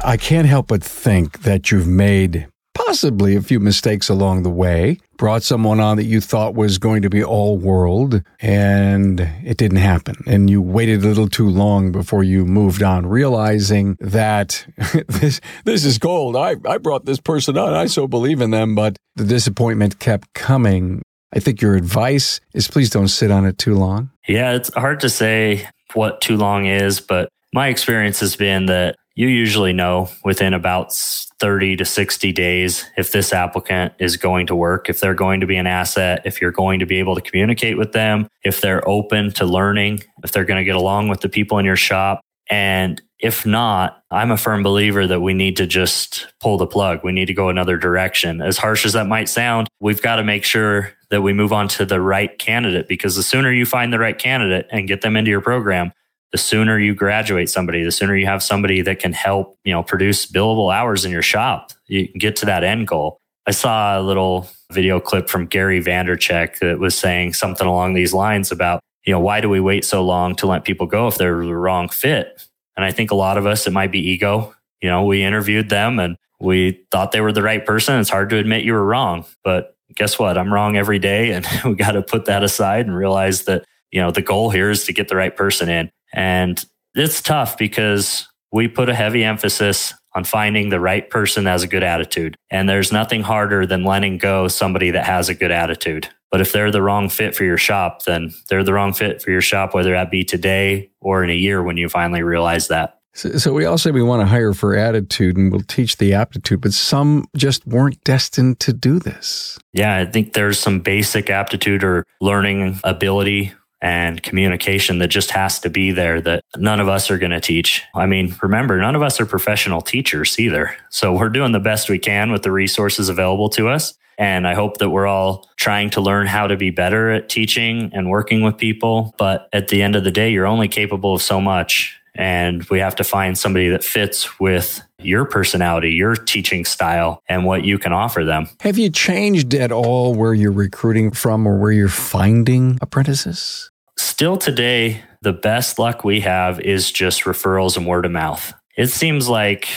I 0.05 0.19
can't 0.19 0.47
help 0.47 0.67
but 0.67 0.85
think 0.85 1.45
that 1.45 1.71
you've 1.71 1.87
made 1.87 2.49
possibly 2.75 3.37
a 3.37 3.43
few 3.43 3.61
mistakes 3.61 4.09
along 4.09 4.43
the 4.43 4.51
way, 4.51 4.99
brought 5.17 5.43
someone 5.43 5.81
on 5.81 5.97
that 5.97 6.05
you 6.05 6.21
thought 6.21 6.55
was 6.55 6.79
going 6.79 7.03
to 7.03 7.11
be 7.11 7.23
all 7.23 7.57
world, 7.57 8.23
and 8.41 9.21
it 9.45 9.57
didn't 9.57 9.79
happen. 9.79 10.17
And 10.27 10.49
you 10.49 10.61
waited 10.63 11.03
a 11.05 11.09
little 11.09 11.29
too 11.29 11.49
long 11.49 11.93
before 11.93 12.23
you 12.23 12.45
moved 12.45 12.83
on, 12.83 13.07
realizing 13.07 13.97
that 14.01 14.67
this, 15.09 15.41
this 15.65 15.85
is 15.85 15.99
gold. 15.99 16.37
I, 16.37 16.57
I 16.67 16.79
brought 16.79 17.05
this 17.05 17.21
person 17.21 17.57
on. 17.57 17.73
I 17.73 17.87
so 17.87 18.07
believe 18.07 18.41
in 18.41 18.51
them, 18.51 18.75
but 18.75 18.97
the 19.17 19.25
disappointment 19.25 19.99
kept 19.99 20.33
coming. 20.35 21.03
I 21.35 21.41
think 21.41 21.63
your 21.63 21.77
advice 21.77 22.41
is 22.55 22.69
please 22.69 22.91
don't 22.91 23.09
sit 23.09 23.31
on 23.31 23.47
it 23.47 23.59
too 23.59 23.75
long. 23.75 24.11
Yeah, 24.29 24.53
it's 24.53 24.73
hard 24.75 25.01
to 25.01 25.09
say 25.09 25.69
what 25.95 26.21
too 26.21 26.37
long 26.37 26.67
is, 26.67 27.01
but 27.01 27.29
my 27.53 27.69
experience 27.69 28.21
has 28.21 28.37
been 28.37 28.67
that 28.67 28.97
you 29.15 29.29
usually 29.29 29.73
know 29.73 30.09
within 30.25 30.55
about 30.55 30.95
30 30.95 31.77
to 31.77 31.85
60 31.85 32.33
days 32.33 32.87
if 32.97 33.13
this 33.13 33.33
applicant 33.33 33.93
is 33.99 34.17
going 34.17 34.47
to 34.47 34.55
work, 34.55 34.89
if 34.89 35.01
they're 35.01 35.15
going 35.15 35.41
to 35.41 35.47
be 35.47 35.57
an 35.57 35.67
asset, 35.67 36.23
if 36.25 36.41
you're 36.41 36.53
going 36.53 36.81
to 36.81 36.87
be 36.87 36.99
able 36.99 37.15
to 37.15 37.21
communicate 37.21 37.77
with 37.77 37.93
them, 37.93 38.29
if 38.43 38.61
they're 38.61 38.87
open 38.89 39.33
to 39.33 39.45
learning, 39.45 40.03
if 40.25 40.33
they're 40.33 40.45
going 40.45 40.59
to 40.59 40.65
get 40.65 40.77
along 40.77 41.09
with 41.09 41.21
the 41.21 41.29
people 41.29 41.59
in 41.59 41.65
your 41.65 41.77
shop. 41.77 42.21
And 42.49 43.01
if 43.19 43.47
not, 43.47 44.03
I'm 44.11 44.31
a 44.31 44.37
firm 44.37 44.63
believer 44.63 45.07
that 45.07 45.21
we 45.21 45.33
need 45.33 45.57
to 45.57 45.67
just 45.67 46.27
pull 46.41 46.59
the 46.59 46.67
plug. 46.67 47.01
We 47.05 47.13
need 47.13 47.27
to 47.27 47.35
go 47.35 47.49
another 47.49 47.77
direction. 47.77 48.43
As 48.43 48.59
harsh 48.59 48.85
as 48.85 48.95
that 48.95 49.07
might 49.07 49.29
sound, 49.29 49.69
we've 49.81 50.03
got 50.03 50.17
to 50.17 50.25
make 50.25 50.45
sure 50.45 50.93
that 51.11 51.23
we 51.23 51.33
move 51.33 51.53
on 51.53 51.69
to 51.69 51.85
the 51.85 52.01
right 52.01 52.37
candidate 52.39 52.89
because 52.89 53.15
the 53.15 53.23
sooner 53.23 53.53
you 53.53 53.65
find 53.65 53.93
the 53.93 53.99
right 53.99 54.19
candidate 54.19 54.67
and 54.71 54.89
get 54.89 55.03
them 55.03 55.17
into 55.17 55.31
your 55.31 55.41
program, 55.41 55.93
the 56.33 56.39
sooner 56.39 56.79
you 56.79 56.95
graduate 56.95 57.51
somebody, 57.51 57.85
the 57.85 57.93
sooner 57.93 58.17
you 58.17 58.27
have 58.27 58.43
somebody 58.43 58.81
that 58.83 58.99
can 58.99 59.13
help, 59.13 59.59
you 59.65 59.73
know, 59.73 59.83
produce 59.83 60.27
billable 60.27 60.75
hours 60.75 61.05
in 61.05 61.13
your 61.13 61.23
shop, 61.23 61.73
you 61.87 62.09
can 62.09 62.19
get 62.19 62.37
to 62.37 62.47
that 62.47 62.65
end 62.65 62.89
goal. 62.89 63.19
I 63.47 63.51
saw 63.51 64.01
a 64.01 64.03
little 64.03 64.49
video 64.73 64.99
clip 64.99 65.29
from 65.29 65.47
Gary 65.47 65.83
Vaynerchuk 65.83 66.59
that 66.61 66.79
was 66.79 66.97
saying 66.97 67.35
something 67.35 67.67
along 67.67 67.95
these 67.95 68.15
lines 68.15 68.51
about, 68.51 68.81
you 69.05 69.13
know, 69.13 69.21
why 69.21 69.41
do 69.41 69.49
we 69.49 69.61
wait 69.61 69.85
so 69.85 70.03
long 70.03 70.35
to 70.37 70.47
let 70.47 70.65
people 70.65 70.87
go 70.87 71.09
if 71.09 71.19
they're 71.19 71.45
the 71.45 71.55
wrong 71.55 71.89
fit? 71.89 72.47
And 72.77 72.85
I 72.85 72.93
think 72.93 73.11
a 73.11 73.17
lot 73.17 73.37
of 73.37 73.47
us, 73.47 73.67
it 73.67 73.73
might 73.73 73.93
be 73.93 74.11
ego. 74.11 74.55
You 74.81 74.89
know, 74.89 75.05
we 75.05 75.23
interviewed 75.23 75.69
them 75.69 75.99
and 75.99 76.17
we 76.41 76.85
thought 76.91 77.13
they 77.13 77.21
were 77.21 77.33
the 77.33 77.43
right 77.43 77.65
person. 77.65 78.01
It's 78.01 78.11
hard 78.11 78.31
to 78.31 78.37
admit 78.37 78.65
you 78.65 78.73
were 78.73 78.85
wrong, 78.85 79.27
but 79.45 79.77
guess 79.95 80.19
what? 80.19 80.39
I'm 80.39 80.53
wrong 80.53 80.77
every 80.77 80.99
day. 80.99 81.33
And 81.33 81.47
we 81.65 81.75
got 81.75 81.93
to 81.93 82.03
put 82.03 82.25
that 82.27 82.43
aside 82.43 82.87
and 82.87 82.97
realize 82.97 83.45
that, 83.45 83.65
you 83.91 84.01
know, 84.01 84.11
the 84.11 84.23
goal 84.23 84.51
here 84.51 84.71
is 84.71 84.85
to 84.85 84.93
get 84.93 85.09
the 85.09 85.17
right 85.17 85.37
person 85.37 85.69
in. 85.69 85.91
And 86.13 86.65
it's 86.95 87.23
tough 87.23 87.57
because 87.57 88.29
we 88.53 88.69
put 88.69 88.89
a 88.89 88.95
heavy 88.95 89.25
emphasis 89.25 89.95
on 90.15 90.25
finding 90.25 90.69
the 90.69 90.81
right 90.81 91.09
person 91.09 91.45
that 91.45 91.53
has 91.53 91.63
a 91.63 91.69
good 91.69 91.83
attitude. 91.83 92.37
And 92.51 92.69
there's 92.69 92.93
nothing 92.93 93.23
harder 93.23 93.67
than 93.67 93.85
letting 93.85 94.19
go 94.19 94.49
somebody 94.49 94.91
that 94.91 95.07
has 95.07 95.29
a 95.29 95.35
good 95.35 95.51
attitude. 95.51 96.09
But 96.31 96.41
if 96.41 96.53
they're 96.53 96.71
the 96.71 96.83
wrong 96.83 97.09
fit 97.09 97.35
for 97.35 97.45
your 97.45 97.59
shop, 97.59 98.05
then 98.05 98.33
they're 98.49 98.65
the 98.65 98.73
wrong 98.73 98.93
fit 98.93 99.23
for 99.23 99.31
your 99.31 99.41
shop, 99.41 99.75
whether 99.75 99.93
that 99.93 100.11
be 100.11 100.25
today 100.25 100.91
or 101.01 101.25
in 101.25 101.31
a 101.31 101.35
year 101.35 101.63
when 101.63 101.77
you 101.77 101.89
finally 101.89 102.23
realize 102.23 102.69
that. 102.69 102.99
So, 103.15 103.33
so 103.37 103.53
we 103.53 103.67
all 103.67 103.77
say 103.77 103.91
we 103.91 104.03
want 104.03 104.23
to 104.23 104.27
hire 104.27 104.55
for 104.55 104.75
attitude 104.75 105.37
and 105.37 105.53
we'll 105.53 105.61
teach 105.61 105.99
the 105.99 106.15
aptitude, 106.15 106.63
but 106.63 106.73
some 106.73 107.27
just 107.37 107.67
weren't 107.67 108.03
destined 108.05 108.61
to 108.61 108.73
do 108.73 108.99
this. 108.99 109.59
Yeah, 109.75 109.97
I 109.97 110.07
think 110.07 110.33
there's 110.33 110.59
some 110.59 110.81
basic 110.81 111.29
aptitude 111.29 111.85
or 111.85 112.07
learning 112.23 112.81
ability 112.85 113.53
and 113.83 114.23
communication 114.23 114.99
that 114.99 115.09
just 115.09 115.33
has 115.33 115.59
to 115.59 115.69
be 115.69 115.91
there 115.91 116.21
that 116.21 116.45
none 116.57 116.79
of 116.79 116.89
us 116.89 117.11
are 117.11 117.19
going 117.19 117.33
to 117.33 117.41
teach. 117.41 117.83
I 117.95 118.07
mean, 118.07 118.35
remember, 118.41 118.79
none 118.79 118.95
of 118.95 119.03
us 119.03 119.21
are 119.21 119.27
professional 119.27 119.83
teachers 119.83 120.39
either. 120.39 120.75
So 120.89 121.13
we're 121.13 121.29
doing 121.29 121.51
the 121.51 121.61
best 121.61 121.91
we 121.91 121.99
can 121.99 122.31
with 122.31 122.45
the 122.45 122.53
resources 122.53 123.09
available 123.09 123.51
to 123.51 123.69
us. 123.69 123.95
And 124.19 124.47
I 124.47 124.55
hope 124.55 124.79
that 124.79 124.91
we're 124.91 125.09
all 125.09 125.49
trying 125.57 125.91
to 125.91 126.01
learn 126.01 126.29
how 126.29 126.47
to 126.47 126.57
be 126.57 126.71
better 126.71 127.11
at 127.11 127.29
teaching 127.29 127.91
and 127.93 128.09
working 128.09 128.43
with 128.43 128.57
people. 128.57 129.15
But 129.19 129.49
at 129.53 129.67
the 129.69 129.83
end 129.83 129.97
of 129.97 130.05
the 130.05 130.13
day, 130.13 130.31
you're 130.31 130.47
only 130.47 130.69
capable 130.69 131.15
of 131.15 131.23
so 131.23 131.41
much. 131.41 131.99
And 132.15 132.63
we 132.65 132.79
have 132.79 132.95
to 132.97 133.05
find 133.05 133.37
somebody 133.37 133.71
that 133.71 133.83
fits 133.83 134.39
with 134.39 134.83
your 135.01 135.25
personality, 135.25 135.93
your 135.93 136.15
teaching 136.15 136.65
style, 136.65 137.23
and 137.29 137.47
what 137.47 137.65
you 137.65 137.79
can 137.79 137.93
offer 137.93 138.23
them. 138.23 138.49
Have 138.61 138.79
you 138.79 138.91
changed 138.91 139.55
at 139.55 139.73
all 139.73 140.15
where 140.15 140.35
you're 140.35 140.53
recruiting 140.53 141.11
from 141.11 141.49
or 141.49 141.59
where 141.59 141.73
you're 141.73 141.89
finding 141.89 142.79
apprentices? 142.83 143.72
Still 144.03 144.37
today, 144.37 145.01
the 145.21 145.33
best 145.33 145.79
luck 145.79 146.03
we 146.03 146.19
have 146.23 146.59
is 146.59 146.91
just 146.91 147.23
referrals 147.23 147.77
and 147.77 147.87
word 147.87 148.05
of 148.05 148.11
mouth. 148.11 148.53
It 148.77 148.89
seems 148.89 149.29
like 149.29 149.69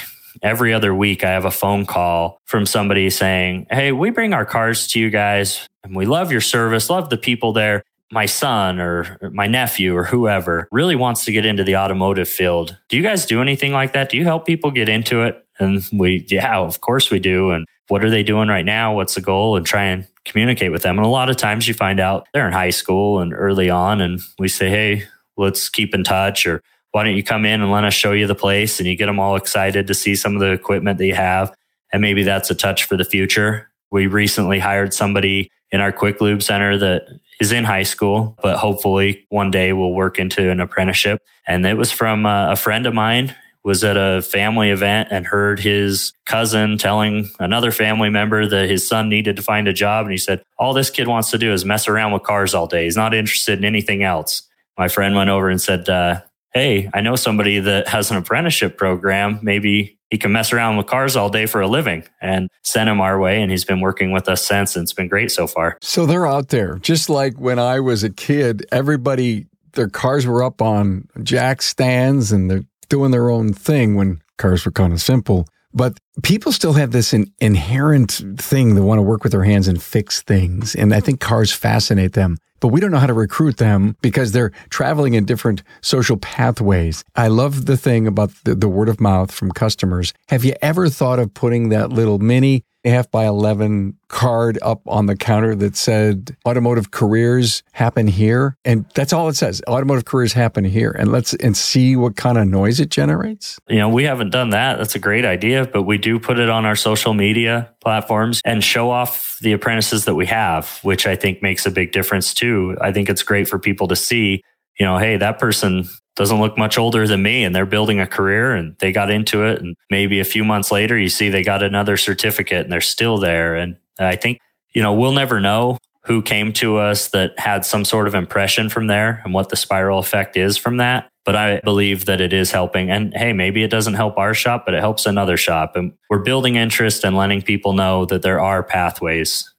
every 0.42 0.74
other 0.74 0.96
week 0.96 1.24
I 1.24 1.30
have 1.30 1.46
a 1.46 1.52
phone 1.52 1.86
call 1.86 2.42
from 2.46 2.66
somebody 2.66 3.12
saying, 3.12 3.68
Hey, 3.70 3.92
we 3.92 4.10
bring 4.10 4.34
our 4.34 4.44
cars 4.44 4.88
to 4.90 5.00
you 5.00 5.12
guys 5.12 5.70
and 5.84 5.96
we 5.96 6.08
love 6.08 6.32
your 6.32 6.42
service, 6.42 6.90
love 6.90 7.12
the 7.12 7.20
people 7.20 7.54
there. 7.54 7.84
My 8.12 8.26
son 8.26 8.80
or 8.80 9.20
my 9.32 9.46
nephew 9.46 9.96
or 9.96 10.06
whoever 10.06 10.68
really 10.72 10.96
wants 10.96 11.24
to 11.26 11.32
get 11.32 11.46
into 11.46 11.64
the 11.64 11.78
automotive 11.78 12.28
field. 12.28 12.76
Do 12.90 12.98
you 12.98 13.04
guys 13.04 13.28
do 13.28 13.44
anything 13.44 13.74
like 13.74 13.94
that? 13.94 14.10
Do 14.10 14.18
you 14.18 14.24
help 14.24 14.48
people 14.48 14.72
get 14.72 14.90
into 14.90 15.22
it? 15.22 15.46
And 15.60 15.88
we, 15.94 16.26
yeah, 16.30 16.58
of 16.58 16.82
course 16.82 17.12
we 17.12 17.20
do. 17.20 17.52
And 17.52 17.68
what 17.88 18.04
are 18.04 18.10
they 18.10 18.24
doing 18.24 18.48
right 18.48 18.66
now? 18.66 18.96
What's 18.96 19.16
the 19.16 19.22
goal? 19.22 19.58
And 19.58 19.66
try 19.66 19.86
and 19.86 20.08
communicate 20.24 20.72
with 20.72 20.82
them. 20.82 20.98
And 20.98 21.06
a 21.06 21.10
lot 21.10 21.30
of 21.30 21.38
times 21.38 21.68
you 21.68 21.74
find 21.74 22.00
out 22.00 22.28
they're 22.34 22.48
in 22.48 22.54
high 22.54 22.72
school 22.72 23.20
and 23.20 23.34
early 23.34 23.70
on, 23.70 24.02
and 24.02 24.20
we 24.40 24.48
say, 24.48 24.70
hey, 24.70 25.04
let's 25.38 25.70
keep 25.70 25.94
in 25.94 26.04
touch, 26.04 26.48
or 26.48 26.62
why 26.92 27.04
don't 27.04 27.16
you 27.16 27.24
come 27.24 27.46
in 27.46 27.62
and 27.62 27.72
let 27.72 27.84
us 27.84 27.94
show 27.94 28.14
you 28.14 28.26
the 28.26 28.36
place? 28.36 28.80
And 28.80 28.88
you 28.88 28.96
get 28.96 29.08
them 29.08 29.20
all 29.20 29.36
excited 29.36 29.88
to 29.88 29.94
see 29.94 30.16
some 30.16 30.34
of 30.34 30.40
the 30.40 30.52
equipment 30.52 30.98
that 30.98 31.06
you 31.06 31.16
have. 31.16 31.54
And 31.92 32.02
maybe 32.02 32.24
that's 32.24 32.50
a 32.50 32.56
touch 32.56 32.86
for 32.86 32.98
the 32.98 33.06
future. 33.06 33.70
We 33.92 34.08
recently 34.08 34.60
hired 34.60 34.94
somebody 34.94 35.52
in 35.72 35.82
our 35.82 35.92
quick 35.92 36.22
lube 36.22 36.42
center 36.42 36.78
that 36.78 37.04
is 37.40 37.52
in 37.52 37.66
high 37.66 37.84
school, 37.84 38.38
but 38.42 38.58
hopefully 38.58 39.26
one 39.30 39.52
day 39.52 39.74
will 39.74 39.94
work 39.94 40.20
into 40.20 40.50
an 40.50 40.60
apprenticeship. 40.60 41.22
And 41.46 41.66
it 41.66 41.76
was 41.76 41.92
from 41.92 42.26
uh, 42.26 42.52
a 42.52 42.56
friend 42.56 42.86
of 42.86 42.94
mine 42.94 43.36
was 43.66 43.84
at 43.84 43.98
a 43.98 44.22
family 44.22 44.70
event 44.70 45.10
and 45.12 45.26
heard 45.26 45.60
his 45.60 46.14
cousin 46.26 46.78
telling 46.78 47.32
another 47.40 47.72
family 47.72 48.10
member 48.10 48.48
that 48.48 48.70
his 48.70 48.88
son 48.88 49.10
needed 49.10 49.36
to 49.36 49.42
find 49.42 49.68
a 49.68 49.74
job. 49.74 50.06
And 50.06 50.12
he 50.12 50.18
said, 50.18 50.44
All 50.60 50.74
this 50.74 50.92
kid 50.92 51.08
wants 51.08 51.32
to 51.32 51.40
do 51.40 51.52
is 51.52 51.66
mess 51.66 51.88
around 51.88 52.14
with 52.14 52.22
cars 52.22 52.54
all 52.54 52.68
day. 52.68 52.86
He's 52.86 52.96
not 52.96 53.16
interested 53.16 53.58
in 53.58 53.66
anything 53.66 54.04
else. 54.04 54.44
My 54.78 54.88
friend 54.88 55.16
went 55.16 55.32
over 55.32 55.50
and 55.50 55.60
said, 55.60 55.90
uh, 55.90 56.22
Hey, 56.54 56.90
I 56.94 57.02
know 57.02 57.16
somebody 57.16 57.60
that 57.60 57.88
has 57.88 58.12
an 58.12 58.18
apprenticeship 58.18 58.78
program. 58.78 59.40
Maybe 59.42 59.98
he 60.12 60.20
can 60.20 60.32
mess 60.32 60.54
around 60.54 60.78
with 60.78 60.86
cars 60.86 61.16
all 61.16 61.30
day 61.30 61.48
for 61.48 61.60
a 61.60 61.68
living 61.68 62.04
and 62.22 62.50
sent 62.64 62.88
him 62.88 63.02
our 63.02 63.20
way. 63.20 63.42
And 63.42 63.50
he's 63.50 63.66
been 63.66 63.82
working 63.82 64.12
with 64.12 64.30
us 64.30 64.46
since. 64.46 64.76
And 64.76 64.84
it's 64.84 64.94
been 64.94 65.08
great 65.08 65.32
so 65.32 65.48
far. 65.48 65.78
So 65.82 66.06
they're 66.06 66.28
out 66.28 66.50
there. 66.50 66.78
Just 66.78 67.10
like 67.10 67.40
when 67.40 67.58
I 67.58 67.80
was 67.80 68.04
a 68.04 68.12
kid, 68.12 68.66
everybody, 68.72 69.48
their 69.74 69.90
cars 69.90 70.28
were 70.28 70.44
up 70.44 70.62
on 70.62 71.10
jack 71.24 71.64
stands 71.64 72.32
and 72.32 72.50
the 72.50 72.66
doing 72.90 73.12
their 73.12 73.30
own 73.30 73.54
thing 73.54 73.96
when 73.96 74.22
cars 74.38 74.66
were 74.66 74.72
kind 74.72 74.94
of 74.94 75.02
simple. 75.02 75.48
But 75.74 75.98
people 76.24 76.54
still 76.54 76.74
have 76.74 76.92
this 76.92 77.14
in, 77.14 77.32
inherent 77.40 78.22
thing 78.38 78.76
they 78.76 78.82
want 78.82 79.00
to 79.00 79.04
work 79.04 79.24
with 79.24 79.34
their 79.34 79.44
hands 79.44 79.68
and 79.68 79.82
fix 79.82 80.22
things. 80.22 80.74
And 80.74 80.94
I 80.94 81.02
think 81.02 81.20
cars 81.20 81.52
fascinate 81.52 82.14
them. 82.14 82.38
But 82.62 82.70
we 82.70 82.80
don't 82.80 82.92
know 82.92 83.00
how 83.00 83.08
to 83.08 83.14
recruit 83.14 83.58
them 83.58 83.98
because 84.02 84.32
they're 84.32 84.52
traveling 84.70 85.14
in 85.14 85.26
different 85.26 85.62
social 85.82 86.16
pathways. 86.18 87.04
I 87.16 87.28
love 87.28 87.66
the 87.66 87.76
thing 87.76 88.08
about 88.08 88.32
the, 88.46 88.56
the 88.56 88.70
word 88.70 88.88
of 88.88 89.02
mouth 89.02 89.32
from 89.32 89.52
customers. 89.52 90.14
Have 90.30 90.46
you 90.46 90.54
ever 90.62 90.90
thought 90.90 91.20
of 91.20 91.34
putting 91.34 91.70
that 91.70 91.92
little 91.92 92.20
mini 92.20 92.64
half 92.86 93.10
by 93.10 93.26
11 93.26 93.98
card 94.08 94.60
up 94.62 94.82
on 94.88 95.08
the 95.08 95.16
counter 95.16 95.56
that 95.56 95.76
said 95.76 96.36
automotive 96.46 96.92
careers 96.92 97.64
happen 97.74 98.08
here. 98.08 98.58
And 98.64 98.86
that's 98.94 99.14
all 99.14 99.28
it 99.28 99.36
says. 99.36 99.62
Automotive 99.68 100.06
careers 100.06 100.34
happen 100.34 100.64
here. 100.64 100.92
And 100.92 101.12
let's 101.12 101.34
and 101.36 101.58
see 101.58 101.96
what 101.96 102.16
kind 102.16 102.38
of 102.38 102.48
noise 102.48 102.80
it 102.80 102.90
generates. 102.90 103.60
You 103.68 103.78
know, 103.78 103.90
we 103.90 104.04
haven't 104.04 104.30
done 104.30 104.52
that. 104.52 104.78
That's 104.78 104.96
a 104.96 105.00
great 105.00 105.26
idea, 105.26 105.66
but 105.66 105.84
we 105.84 105.98
do 105.98 106.20
put 106.20 106.40
it 106.40 106.50
on 106.50 106.66
our 106.66 106.76
social 106.76 107.14
media 107.14 107.74
platforms 107.82 108.42
and 108.46 108.64
show 108.64 108.92
off 108.92 109.38
the 109.42 109.54
apprentices 109.54 110.06
that 110.06 110.16
we 110.16 110.26
have, 110.28 110.80
which 110.82 111.08
I 111.08 111.16
think 111.16 111.42
makes 111.42 111.66
a 111.66 111.72
big 111.72 111.92
difference 111.92 112.34
too. 112.34 112.78
I 112.82 112.92
think 112.92 113.10
it's 113.10 113.24
great 113.24 113.48
for 113.48 113.60
people 113.60 113.88
to 113.88 113.96
see, 113.96 114.44
you 114.80 114.86
know, 114.86 114.98
hey, 114.98 115.18
that 115.18 115.40
person 115.40 115.88
doesn't 116.16 116.40
look 116.40 116.58
much 116.58 116.78
older 116.78 117.08
than 117.08 117.22
me 117.22 117.44
and 117.44 117.56
they're 117.56 117.66
building 117.66 118.00
a 118.00 118.08
career 118.08 118.54
and 118.54 118.76
they 118.80 118.92
got 118.92 119.12
into 119.12 119.46
it. 119.46 119.62
And 119.62 119.76
maybe 119.90 120.20
a 120.20 120.26
few 120.26 120.44
months 120.44 120.72
later, 120.72 120.98
you 120.98 121.10
see 121.10 121.30
they 121.30 121.44
got 121.44 121.62
another 121.62 121.98
certificate 121.98 122.64
and 122.64 122.72
they're 122.72 122.82
still 122.82 123.18
there. 123.18 123.56
And 123.56 123.78
I 124.00 124.16
think, 124.16 124.40
you 124.74 124.82
know, 124.82 124.94
we'll 124.94 125.12
never 125.12 125.40
know 125.40 125.78
who 126.06 126.22
came 126.22 126.54
to 126.54 126.78
us 126.78 127.10
that 127.10 127.38
had 127.40 127.66
some 127.66 127.84
sort 127.84 128.08
of 128.08 128.16
impression 128.16 128.70
from 128.70 128.88
there 128.88 129.22
and 129.26 129.34
what 129.34 129.50
the 129.50 129.56
spiral 129.56 130.00
effect 130.00 130.38
is 130.38 130.56
from 130.58 130.78
that. 130.78 131.10
But 131.26 131.36
I 131.36 131.60
believe 131.62 132.06
that 132.06 132.22
it 132.22 132.32
is 132.32 132.52
helping. 132.52 132.92
And 132.92 133.12
hey, 133.16 133.34
maybe 133.34 133.64
it 133.64 133.72
doesn't 133.72 133.96
help 133.96 134.18
our 134.18 134.36
shop, 134.36 134.64
but 134.66 134.76
it 134.76 134.82
helps 134.82 135.08
another 135.08 135.38
shop. 135.38 135.76
And 135.76 135.94
we're 136.10 136.20
building 136.20 136.56
interest 136.56 137.04
and 137.04 137.18
letting 137.18 137.42
people 137.42 137.74
know 137.74 138.06
that 138.06 138.22
there 138.22 138.40
are 138.40 138.62
pathways 138.62 139.52